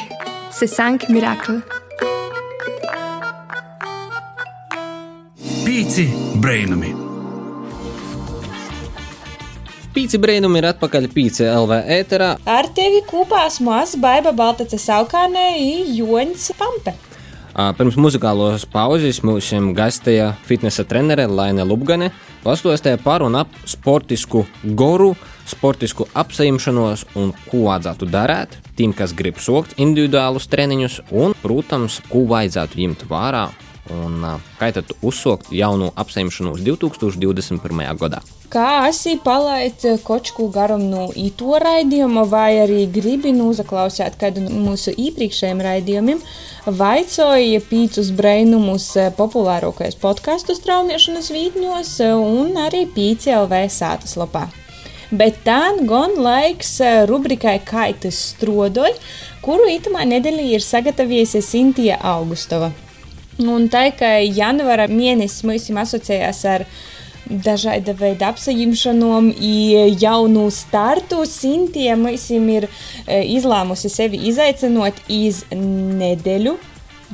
[0.51, 1.63] c'est 5 miracles.
[5.65, 7.02] Pīci brainami!
[9.93, 12.31] Pīci brainami ir atpakaļ Pīci LV ēterā.
[12.49, 15.51] Ar tevi kopā esmu es, Baiba Baltace Saukānē,
[15.93, 16.95] Joņs Pampe.
[17.77, 22.09] Pirms muzikālos pauzes mums gastēja fitnesa trenere Laine Lubgane,
[22.41, 25.11] pastāstīja par un ap sportisku goru,
[25.45, 32.25] sportisku apsaimšanos un ko vajadzētu darīt tiem, kas grib sokt individuālus treniņus un, protams, ko
[32.33, 33.45] vajadzētu ņemt vērā
[33.91, 34.23] un
[34.61, 37.83] kā tad uzsākt jaunu apsaimšanos 2021.
[37.99, 38.23] gadā.
[38.53, 44.93] Kā esi palaidis kočku garumu no īto raidījuma, vai arī gribi noklausīt kādu no mūsu
[44.93, 46.21] iepriekšējiem raidījumiem,
[46.67, 54.51] vaicoja pīcis brainumus populārākajos podkāstu straumēšanas vītņos un arī pīci LV sātas lapā.
[55.13, 58.95] Bet tā gan laiks rubrikai Kaitas strodoļ,
[59.45, 62.71] kuru itamā nedēļā ir sagatavojusi Sintija Augustova.
[63.49, 66.67] Un tā kā janvāra mēnesis mums asociējās ar
[67.27, 69.31] dažāda veida apsaimšanām,
[70.01, 71.23] jaunu startu.
[71.29, 72.69] Sintīja mums ir
[73.07, 76.59] izlēmusi sevi izaicinot iz nedēļu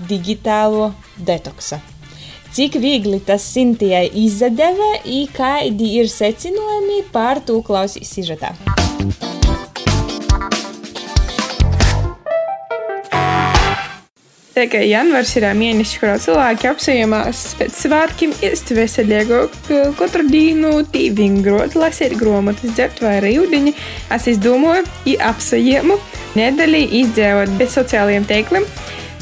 [0.08, 1.80] digitālo detoksa.
[2.54, 8.54] Cik viegli tas Sintijai izdeva, un kādi ir secinājumi par to klausīs sižetā.
[14.58, 19.52] Tikai janvārs ir mēnesis, kurā cilvēki apsējamās pēc svētkiem, iest veselīgāk,
[20.00, 23.74] katru dienu tīvingrot, lasīt grāmatas, dzert vairāk ūdeņa.
[24.16, 26.00] Es izdomāju, i apsējēmu
[26.40, 28.66] nedēļu izdzīvot bez sociālajiem teikliem,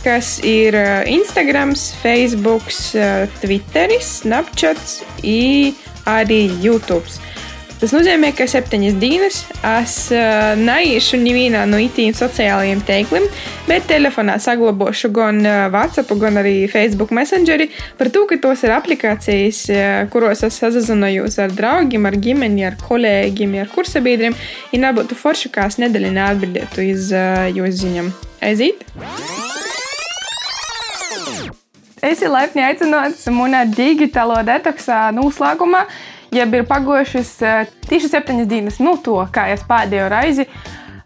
[0.07, 0.81] kas ir
[1.13, 2.73] Instagram, Facebook,
[3.45, 5.77] Twitter, Snapchat un
[6.17, 7.26] arī YouTube.
[7.77, 13.27] Tas nozīmē, ka septiņas dienas es uh, neiešu nevienā no itīm sociālajiem teikliem,
[13.69, 19.61] bet telefonā saglabāšu gan WhatsApp, gan arī Facebook Messengeri par to, ka tos ir aplikācijas,
[20.09, 24.39] kuros es sazinājos ar draugiem, ar ģimeni, ar kolēģiem, ar kursabiedriem,
[24.73, 28.13] ja nebūtu forši, kā es nedēļu neatbildētu uz uh, jūsu ziņām.
[28.41, 28.89] Aiziet!
[32.07, 35.87] Es esmu laipni aicināts manā digitālo detoksā noslēgumā
[36.35, 37.37] jeb ir pagojušas
[37.87, 40.49] tieši septiņas dienas no to, kā es pēdējo reizi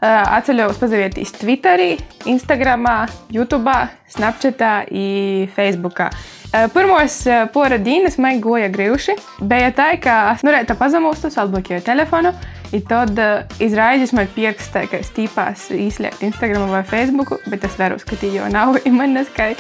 [0.01, 1.91] atceļos pazavietīs Twitterī,
[2.31, 2.87] Instagram,
[3.33, 3.75] YouTube,
[4.09, 6.01] Snapchat un Facebook.
[6.01, 7.21] Uh, pirmos
[7.53, 9.17] pora dienas man goja grūši.
[9.47, 12.33] Bija tā, ka es nu reizē pazemūstu, atbloķēju telefonu.
[12.73, 13.19] I tad
[13.63, 18.47] izrādījās, man pierakstā, ka es tīpās izslēgtu Instagram vai Facebook, bet es varu skatīt, jo
[18.51, 19.51] nav imanes, ka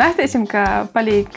[0.00, 1.36] nestīsim, ka paliek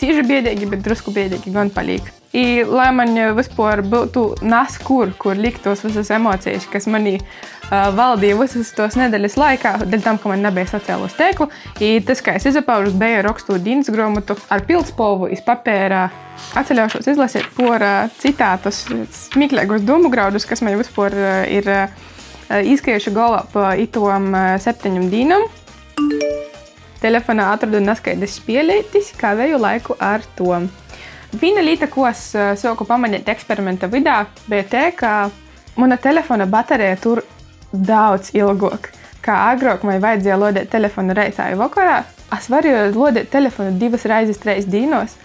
[0.00, 2.08] cīži biedīgi, bet drusku biedīgi gan paliek.
[2.36, 7.88] I, lai man vispār būtu nas, kur, kur likt tos visas emocijas, kas manī uh,
[7.96, 11.48] valdīja visas tos nedēļas laikā, dēļ tam, ka man nebija sociālo steklu.
[11.80, 16.08] I, tas, kā es izapaužu, bija rakstot dienas grāmatu ar pildspalvu iz papēra.
[16.60, 18.82] Atceļaušos izlasīt por uh, citātus,
[19.32, 22.04] smieklīgus domu graudus, kas man vispār uh, ir uh,
[22.60, 25.48] izskajuši galvā pa itom uh, septiņam dīnam.
[27.00, 30.60] Telefonā atradu neskaidrs spēlētis, kā vēju laiku ar to.
[31.36, 35.10] Viena lieta, ko es sāku pamanīt eksperimenta vidē, bija tā, ka
[35.76, 37.20] mana telefona baterija tur
[37.72, 38.88] daudz ilgāk.
[39.20, 41.98] Kā agrāk man vajadzēja lodēt telefonu reizē vakarā,
[42.32, 45.18] es varēju lodēt telefonu divas reizes, trīs dienos.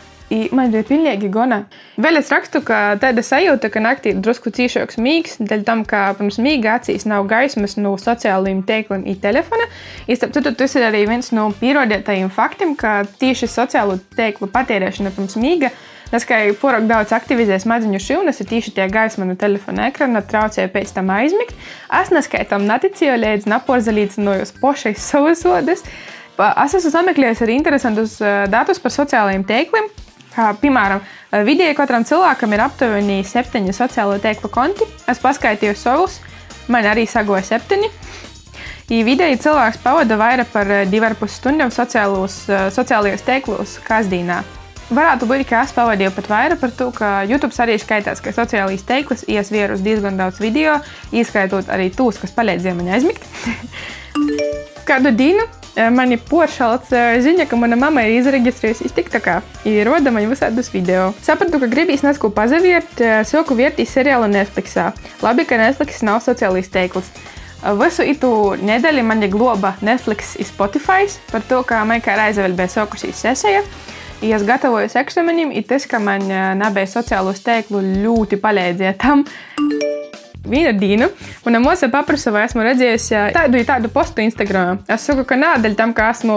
[0.52, 1.60] Man bija pilnīgi gana.
[2.02, 6.08] Vēl es rakstu, ka tāda sajūta, ka naktī ir drusku cīšāks mīgs, dēļ tam, ka
[6.18, 9.70] pirms mīga acīs nav gaismas no sociālajiem teikliem un telefona.
[10.10, 15.70] Īstenībā tas ir arī viens no pierādītajiem faktiem, ka tieši sociālo teiklu patērēšana pirms mīga
[15.70, 15.93] Tas,
[16.30, 20.94] ka porok daudz aktivizē smadzeņu šūnas, ir tieši tie gaisma no telefona ekrana, traucēja pēc
[20.94, 21.56] tam aizmigt.
[21.90, 25.82] Es neskaitam neticēju, līdz naporzalīdzinojos pošai savas sodas.
[26.38, 28.20] Es esmu sameklējis arī interesantus
[28.54, 29.90] datus par sociālajiem teikliem.
[30.34, 31.02] Kā, piemēram,
[31.46, 34.86] vidēji katram cilvēkam ir aptuveni septiņi sociālo tīklu konti.
[35.10, 36.20] Es paskaitīju savus,
[36.74, 37.92] man arī sagoja septiņi.
[38.94, 42.44] Ja vidēji cilvēks pavada vairāk par 2,5 stundām sociālos,
[42.76, 44.42] sociālajos tīklos kasdīnā.
[44.94, 48.84] Varētu būt, ka es pavadīju pat vairāk par to, ka YouTube arī skaitās, ka sociālais
[48.86, 50.76] tīkls iesvieru diezgan daudz video,
[51.10, 53.26] ieskaitot arī tos, kas palīdzēja man aizmigt.
[54.90, 55.48] Kādu dienu
[55.96, 56.92] mani poršalts
[57.26, 59.40] ziņa, ka mana mamma ir izreģistrējusies TikTokā.
[59.70, 61.10] Ir roda man visādus video.
[61.26, 64.92] Sapratu, ka gribīs nesko pazavirt, soku vērtīs seriālu Netflixā.
[65.26, 67.10] Labi, ka Netflix nav sociālais tīkls.
[67.80, 68.30] Visu itu
[68.60, 73.26] nedēļu man globa Netflix un Spotify par to, kā man kā reize vēl bija sokusies
[73.26, 73.64] sesija.
[74.24, 79.26] Ja es gatavojos eksāmenim, ir tas, ka man nebija sociālo tīklu ļoti palīdzēja tam.
[80.44, 81.08] Viena diena,
[81.48, 84.82] un mūsu paprasa, vai esmu redzējusi tādu, tādu postu Instagram.
[84.92, 86.36] Es saku, ka nādaļ tam, ka esmu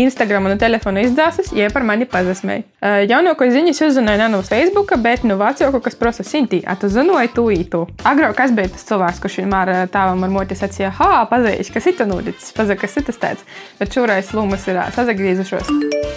[0.00, 2.64] Instagram un telefonu izdāsis, ja par mani pazasmēja.
[3.10, 7.44] Jaunāko ziņas uzzināju no Facebook, bet no vecāku, kas prasa Sinti, a tu zināji to
[7.52, 7.82] ītu.
[8.08, 12.00] Agrāk kas bija tas cilvēks, kurš vienmēr tāvam ar moti sacīja, ha, pazīst, kas ir
[12.08, 13.46] noticis, pazīst, kas ir tas tāds.
[13.78, 15.68] Bet šoreiz lūmas ir sazagriezušos.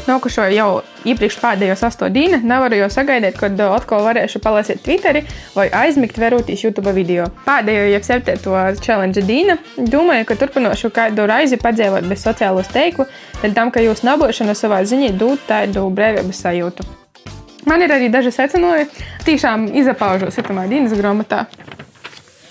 [0.07, 0.69] Nākušo jau
[1.05, 5.25] iepriekš pēdējos astoņu dienu, nevaru jau sagaidīt, kad atkal varēšu palasīt Twitteri
[5.57, 7.24] vai aizmigt verūtīs YouTube video.
[7.45, 13.07] Pēdējo, jau septīto challenge dīna, domāju, ka turpināšu kādu reizi padzīvot bez sociālo steiklu,
[13.41, 16.87] dēļ tam, ka jūs nabūšana savā ziņā dod tādu brīvības sajūtu.
[17.65, 18.89] Man ir arī daži secinājumi,
[19.25, 21.45] tiešām izpaužos itamā dienas grāmatā.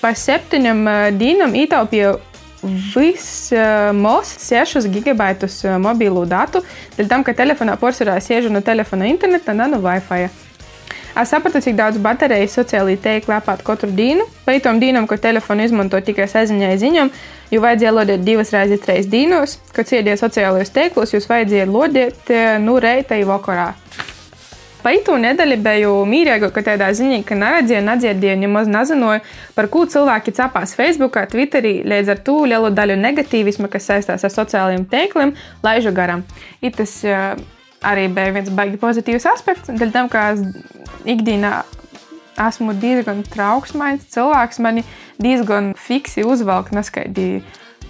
[0.02, 0.84] Pa septiņam
[1.16, 2.16] dīnam ietaupīju
[2.64, 6.64] vismaz 6 gigabaitus mobīlu datu,
[6.96, 10.28] dēļ tam, ka telefonā porcelāna sēžu no telefona interneta, ne no Wi-Fi.
[11.14, 14.24] Es sapratu, cik daudz baterijas sociālajā tīklā apāt katru dienu.
[14.48, 17.10] Pēc dienam, ko telefonu izmanto tikai saziņai ziņām,
[17.54, 22.34] jo vajadzēja lodēt divas reizes trīs dienos, kad sēdēja sociālajos tīklos, jūs vajadzēja lodēt
[22.66, 23.70] nu reitā vakarā.
[24.84, 29.22] Paitu nedēļu biju mīrīga, ka tādā ziņā, ka neredzēju, nedzirdēju, nemaz nezināju,
[29.54, 34.34] par ko cilvēki cepās Facebook, Twitterī, līdz ar to lielu daļu negatīvismu, kas saistās ar
[34.34, 35.32] sociālajiem tīkliem,
[35.64, 36.26] laižu garam.
[36.60, 36.98] I tas
[37.84, 40.42] arī bija viens baigi pozitīvs aspekts, dēļ tam, ka es
[41.08, 41.62] ikdienā
[42.40, 44.84] esmu diezgan trauksmains cilvēks, mani
[45.22, 47.44] diezgan fiksi uzvelk neskaidri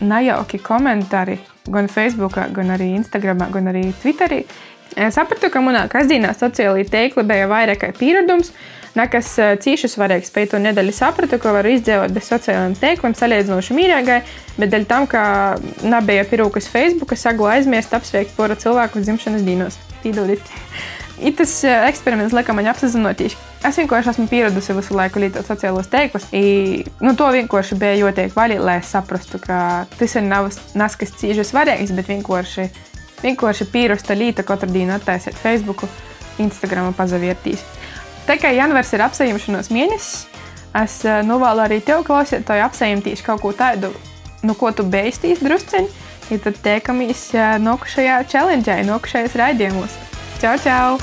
[0.05, 1.39] nejauki komentāri
[1.73, 4.45] gan Facebook, gan arī Instagram, gan arī Twitterī.
[4.95, 8.53] Es sapratu, ka manā kasdienā sociālajā tīklā bija vairāk kā pieredums,
[8.95, 9.33] nekas
[9.65, 10.31] cīši svarīgs.
[10.35, 14.19] Pēc to nedēļu sapratu, ka varu izdzīvot bez sociālajiem tīkliem, salīdzinoši mīļākai,
[14.61, 15.25] bet dēļ tam, ka
[15.83, 19.81] nebija pirūkas Facebook, saglu aizmirst apsveikt pora cilvēku dzimšanas dienos.
[20.05, 20.55] Tīdodīt.
[21.25, 23.37] I tas eksperiments lieka man apzināties.
[23.65, 26.27] Es vienkārši esmu pieradusi visu laiku lietot sociālos tīklus.
[27.01, 29.59] Nu, to vienkārši bija jātiek vaļā, lai saprastu, ka
[29.99, 32.67] tas ir nav neskas cīņas svarīgs, bet vienkārši,
[33.25, 35.87] vienkārši pierasta lieta katru dienu attaisīt Facebook,
[36.43, 37.65] Instagram pazavērtīs.
[38.29, 40.25] Tā kā janvārs ir apsējumšanās mēnesis,
[40.81, 43.93] es novēlu arī tev, klausītāji, apsējumties kaut ko tādu,
[44.45, 45.93] nu, ko tu beigstīs drusceņi.
[46.33, 47.27] Ja tad tiekamies
[47.61, 49.99] nākamajā challenge, nākamajos raidījumos.
[50.41, 50.97] Čau, čau!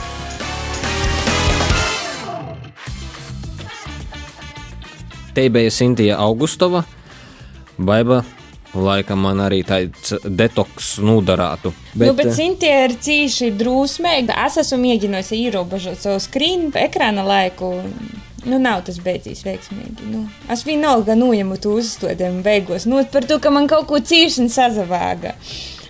[5.31, 6.83] Te bija Sintīna Augustova,
[7.77, 8.23] Baiba.
[8.71, 11.73] Laikam man arī tāds detoks nodarātu.
[11.91, 14.37] Bet, nu, bet Sintīna ir cīši drūsmīga.
[14.47, 17.73] Es esmu mēģinājusi ierobežot savu skrīnu ekrāna laiku.
[18.41, 20.07] Nu, nav tas beidzies veiksmīgi.
[20.09, 22.87] Nu, es vienalga noņemu to uzstādījumu beigās.
[22.89, 25.35] Nu, par to, ka man kaut ko cīši savāga.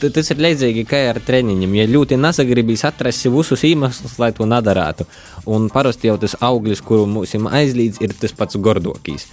[0.02, 1.78] Tas ir līdzīgi kā ar treniņiem.
[1.78, 5.06] Ja ļoti nesagribīs atrast visus iemeslus, lai to nedarātu.
[5.46, 9.30] Un parasti jau tas auglis, kuru mums aizlīdz, ir tas pats gordokīs.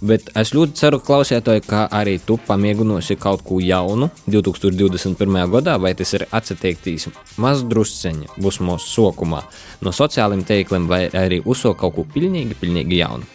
[0.00, 5.38] Bet es ļoti ceru, klausītāji, ka arī tu pamēģināsi kaut ko jaunu 2021.
[5.52, 9.44] gadā, vai tas ir atsatiektīs maz drusceņi būs mūsu sokumā
[9.84, 13.26] no sociālajiem teikliem, vai arī uzsākt kaut ko pilnīgi, pilnīgi jaunu.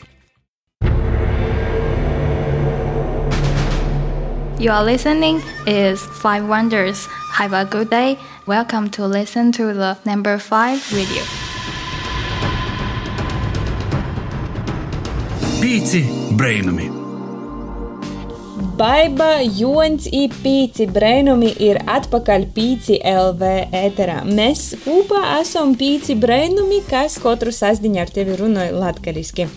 [4.60, 7.08] You are listening is Five Wonders.
[7.32, 8.20] Have a good day.
[8.46, 11.49] Welcome to listen to the number five radio.
[15.60, 16.00] Pīci
[16.40, 16.86] brainami!
[18.80, 24.22] Baiba, Jons un Pīci brainumi ir atpakaļ Pīci LV ēterā.
[24.24, 29.50] Mēs kopā esam Pīci brainumi, kas katru sasdiņu ar tevi runāja latgaliski.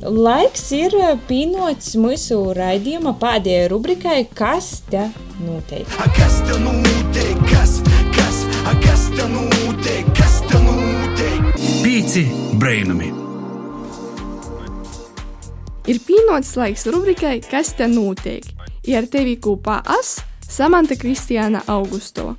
[0.00, 0.96] Laiks ir
[1.28, 5.10] pienots mūsu raidījuma pēdējai rubrikai Kas te
[5.44, 5.84] notiek?
[6.16, 7.44] Kas te notiek?
[7.52, 7.76] Kas,
[8.16, 8.40] kas,
[8.86, 10.08] kas te notiek?
[10.16, 11.52] Kas te notiek?
[11.84, 12.24] Pīci
[12.56, 13.23] brainami!
[15.84, 18.46] Ir pienācis laiks rubrikai Kas te notiek?
[18.88, 20.16] Ja ar tevi kopā es,
[20.48, 22.36] Samanta Kristiāna Augustova.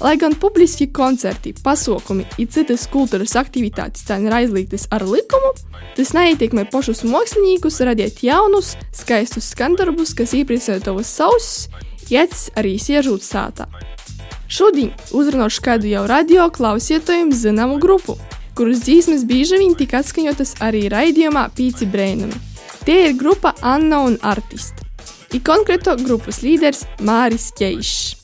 [0.00, 5.50] Lai gan publiski koncerti, pasākumi un citas kultūras aktivitātes tā ir aizliegtas ar likumu,
[5.96, 11.68] tas neietekmē pašus māksliniekus radīt jaunus, skaistus skandarbus, kas iepriecina tavas ausis,
[12.08, 13.66] Jēdzis arī siežūt sātā.
[14.48, 18.16] Šodien uzrunāšu kādu jau radio klausītājiem zināmu grupu,
[18.56, 22.47] kuras dzīsmes bieži vien tika atskaņotas arī raidījumā Pīci Brēnumi.
[22.88, 24.78] Tie ir grupa Unknown Artist.
[25.36, 28.14] Ir konkrēto grupas līderis Māris Čeišs.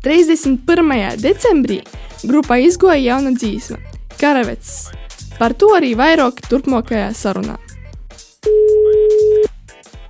[0.00, 1.18] 31.
[1.20, 1.76] decembrī
[2.24, 3.76] grupā izgoja jauna dzīsma-
[4.22, 4.88] Karavets.
[5.36, 7.58] Par to arī vairāk turpmākajā sarunā.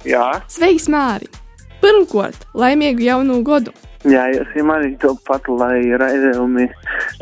[0.07, 1.27] Jā, Sveiks, Māri!
[1.83, 3.75] Pirmkārt, laimīgu jauno gadu!
[4.07, 6.71] jā, es arī to pat, lai raidījumi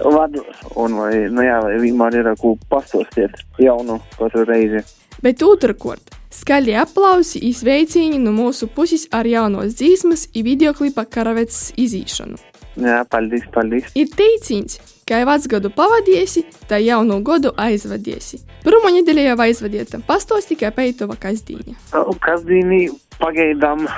[0.04, 4.84] vados, un lai, nu jā, lai vienmēr ir ko pastostiet jaunu katru reizi.
[5.22, 12.38] Bet otrkārt, skaļi aplausi izveicīņi no mūsu puses ar jaunos dzīsmas un videoklipa Karavets izīšanu.
[12.78, 13.90] Jā, paldies, paldies.
[13.98, 14.78] Ir teiciens,
[15.08, 18.38] ka jau vecgadu pavadiesi, tā jaunu gadu aizvadiesi.
[18.62, 21.74] Pirmo nedēļu jau aizvadieta, pastos tikai peitova kazdīņa.
[22.22, 22.84] Kazdīnī
[23.18, 23.88] pagaidām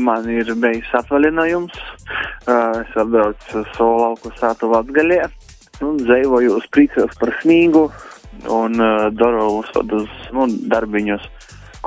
[0.00, 1.76] man ir bijis atvaļinājums.
[1.76, 2.30] Uh,
[2.80, 5.20] Es atbraucu savu lauku sātu Latgaļē.
[5.80, 7.84] Nu, dzēvoju uz priecās par snīgu
[8.50, 11.26] un uh, daru uz tādus nu, darbiņus,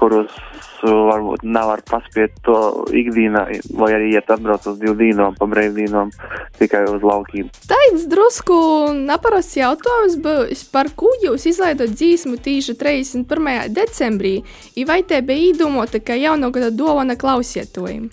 [0.04, 2.58] kurus uh, varbūt nevar paspiet to
[2.92, 3.46] ikdienā,
[3.80, 6.12] vai arī iet atbrauc uz divu dīnām, pa brīvdīnām,
[6.60, 7.52] tikai uz laukiem.
[7.70, 8.58] Tāds drusku
[8.98, 13.72] neparasts jautājums būs, par ko jūs izlaidot dzīsmu tīši 31.
[13.72, 14.36] decembrī,
[14.76, 18.12] i vai te bija īdomota, ka jauno gada dovana klausietojiem?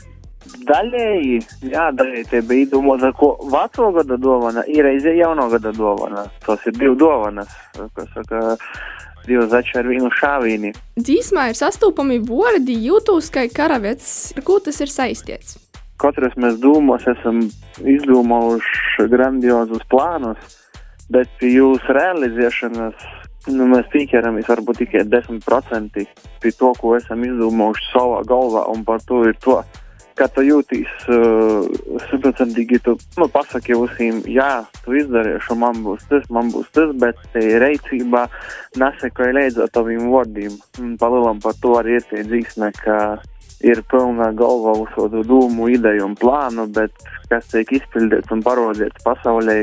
[0.67, 1.37] Daļēji,
[1.71, 6.25] jā, daļēji tie bija domāta, ko veco gada dovana, ir reizē jauno gada dovana.
[6.47, 10.73] Tas ir divi dovanas, kas saka, divi zači ar vienu šāvīni.
[11.01, 15.59] Dzīsmā ir sastopami vārdi jūtos, kā karavets, ar ko tas ir saistīts.
[16.01, 17.43] Katrs mēs domās esam
[17.85, 20.39] izdomājuši grandiozus plānus,
[21.13, 23.09] bet pie jūsu realizēšanas
[23.49, 26.05] nu, mēs pieķeramies varbūt tikai 10%
[26.41, 29.61] pie to, ko esam izdomājuši savā galvā, un par to ir to,
[30.21, 31.07] ka tu jūties
[32.11, 36.93] simtprocentīgi, uh, tu nu, pasaki visiem, jā, tu izdarīšu, man būs tas, man būs tas,
[37.01, 38.27] bet reicībā
[38.81, 40.59] nesekoja līdzi taviem vārdiem.
[41.01, 42.99] Palielam par to arī ir tie dzīsme, ka
[43.65, 46.93] ir pilna galva uzsodu dūmu, ideju un plānu, bet
[47.33, 49.59] kas tiek izpildīts un parodīts pasaulē,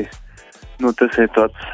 [0.82, 1.72] nu, tas ir tāds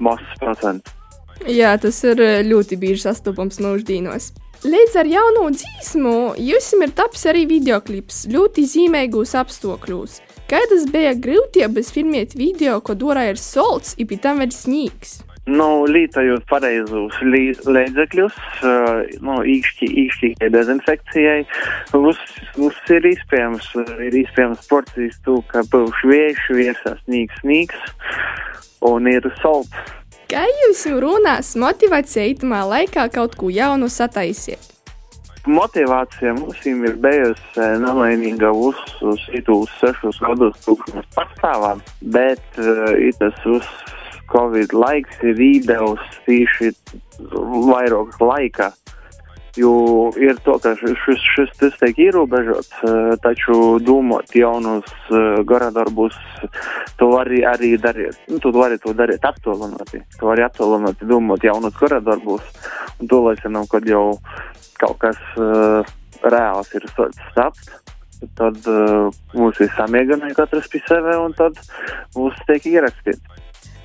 [0.00, 1.01] mazs procents.
[1.50, 4.30] Jā, tas ir eh, ļoti bieži sastopams mūždienos.
[4.62, 10.20] Līdz ar jauno dzīsmu jums ir taps arī videoklips ļoti zīmīgos apstākļos.
[10.46, 15.16] Kādas bija grūtības filmēt video, kad orā ir solts, un pēc tam vēl sniegs?
[15.50, 21.40] Nu, lietojot pareizus lī- līdzekļus, uh, nu, īkšķīgai dezinfekcijai,
[21.96, 23.66] viss ir iespējams.
[24.06, 27.82] Ir iespējams porcijas to, ka būs vējš, viesās sniegs, sniegs
[28.86, 29.98] un ir solts.
[30.32, 34.70] Kā jūs runājat, motivācija itamā laikā kaut ko jaunu sataisiet?
[35.44, 41.82] Motivācija mums ir bijusi eh, nemainīga visus šitos sešus gadus, kopš pastāvām,
[42.16, 43.68] bet uh, tas uz
[44.32, 46.72] Covid laiks ir īdevis tieši
[47.68, 48.70] vairāk laika.
[49.56, 49.72] Jo
[50.16, 56.16] ir to, ka šis, šis tas tiek ierobežots, eh, taču domāt jaunus eh, garadarbus,
[56.96, 58.16] to arī, arī darīt.
[58.32, 60.00] Nu, tu vari to darīt attālināti.
[60.16, 62.48] Tu vari attālināti domāt jaunus garadarbus,
[62.96, 64.06] un to liecinām, kad jau
[64.80, 65.84] kaut kas uh,
[66.24, 66.88] reāls ir
[67.36, 67.68] sapt.
[68.38, 71.58] Tad uh, mums ir samieganai katrs pie sevi, un tad
[72.16, 73.31] mums tiek ierakstīts.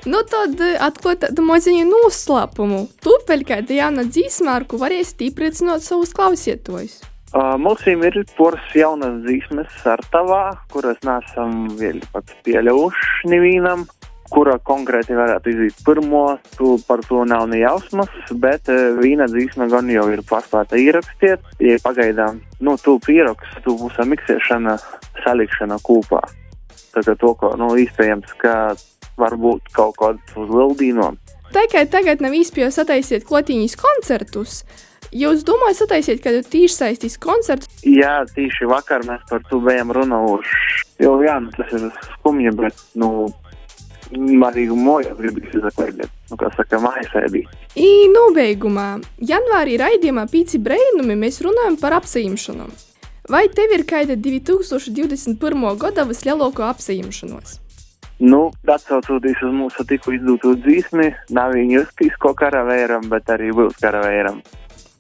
[0.06, 2.86] Nu, tad eh, atklāt tādu maziņu noslēpumu.
[3.02, 7.02] Tūp vēl kāda jauna dzīsma, ar ko varēsiet iepriecināt savus klausītājus.
[7.36, 13.84] Uh, mums ir poras jaunas dzīsmes sartavā, kuras nesam vēl pat pieļaujuši nevienam,
[14.32, 19.68] kura konkrēti varētu iziet pirmo, tu par to nav ne jausmas, bet uh, viena dzīsme
[19.74, 24.78] gan jau ir pārspēta ierakstiet, ja pagaidām, nu, tu pieraksts, tu būs miksēšana,
[25.26, 26.24] salikšana kopā.
[26.96, 28.56] Tagad to, ko, nu, iespējams, ka
[29.20, 31.18] varbūt kaut kāds uz Lildīnom.
[31.56, 34.60] Tā kā tagad nav īstenībā sataisiet klotīņas koncertus,
[35.16, 37.70] jūs domājat sataisiet kādu tīšsaistis koncertu?
[37.88, 40.88] Jā, tieši vakar mēs par to bijām runājuši.
[41.04, 41.88] Jo, jā, nu, tas ir
[42.18, 43.30] skumji, bet, nu,
[44.48, 47.46] arī mojās gribas izakvēļēt, nu, kā saka, mājasēdī.
[47.80, 48.90] I nobeigumā,
[49.20, 52.74] janvārī raidījumā Pīci Breinumi mēs runājam par apsaimšanām.
[53.28, 55.64] Vai tev ir kāda 2021.
[55.80, 57.60] gada vislielāko apsaimšanos?
[58.20, 63.78] Nu, atsaucoties uz mūsu tikko izdoto dzīsmi, nav viņa uzskatījis ko karavēram, bet arī būs
[63.82, 64.40] karavēram.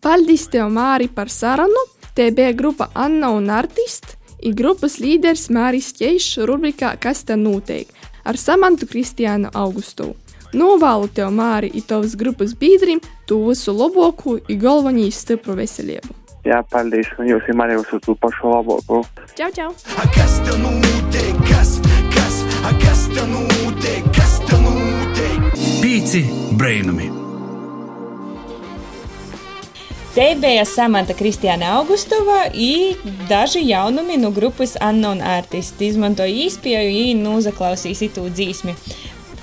[0.05, 1.81] Paldies tev, Māri, par sarunu.
[2.17, 7.89] Te bija grupa Anna un Artist, ir grupas līderis Māris Čeišs rubrikā Kas te notiek
[8.27, 10.13] ar Samantu Kristiānu Augustu.
[10.57, 16.13] Novēlu tev, Māri, un tavas grupas biedrim, to visu labāko un galvenīs stipru veselību.
[16.47, 19.03] Jā, paldies, un jūs arī uz to pašu labāko.
[19.35, 19.69] Čau, čau!
[22.67, 24.03] Kas te notiek?
[24.11, 25.45] Kas, te notiek?
[25.79, 26.25] Pīci
[26.59, 27.07] brainami!
[30.11, 32.97] Te bija Samanta Kristiāna Augustova i
[33.29, 35.79] daži jaunumi no grupas Unknown Artists.
[35.79, 38.75] Izmantoja īspēju, ja nozaklausīs itū dzīsmi.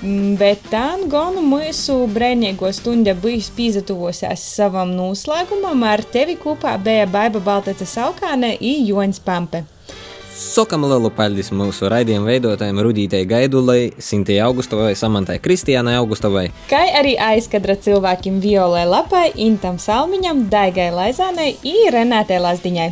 [0.03, 5.81] Mm, Bet tā gonu mūsu brīvnieko stunda bijis pīzatuvosies savam noslēgumam.
[5.89, 9.65] Ar tevi kopā bija Baiba Baltaca Saukāne i Joņs Pampe.
[10.35, 16.49] Sokam lielu paldies mūsu raidījuma veidotājiem Rudītei Gaidulai, Sintei Augustovai, Samantai Kristiānai Augustovai.
[16.67, 22.89] Kā arī aizkadra cilvēkiem Violai Lapai, Intam Salmiņam, Daigai Laizānei un Renātei Lazdiņai.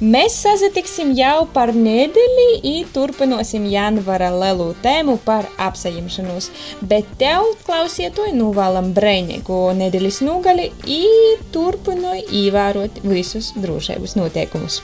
[0.00, 6.52] Mēs sazatiksim jau par nedēļu, un turpināsim janvāra lielu tēmu par apsaimšanos.
[6.86, 14.80] Bet tev, klausietoji, novēlam brīvīgu nedēļas nogali un turpināj ievērot visus drošības noteikumus.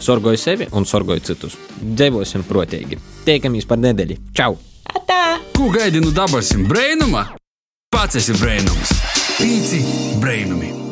[0.00, 1.56] Sorgoju sevi un sorgoju citus.
[1.80, 2.98] Dzīvosim protīgi.
[3.28, 4.18] Tiekamies par nedēļu.
[4.36, 4.56] Čau!
[4.90, 5.38] Atā!
[5.56, 7.28] Ko gaidi no dabasim brainuma?
[7.92, 8.94] Pats esi brainums!
[9.40, 9.84] Pīci
[10.22, 10.89] brainumi!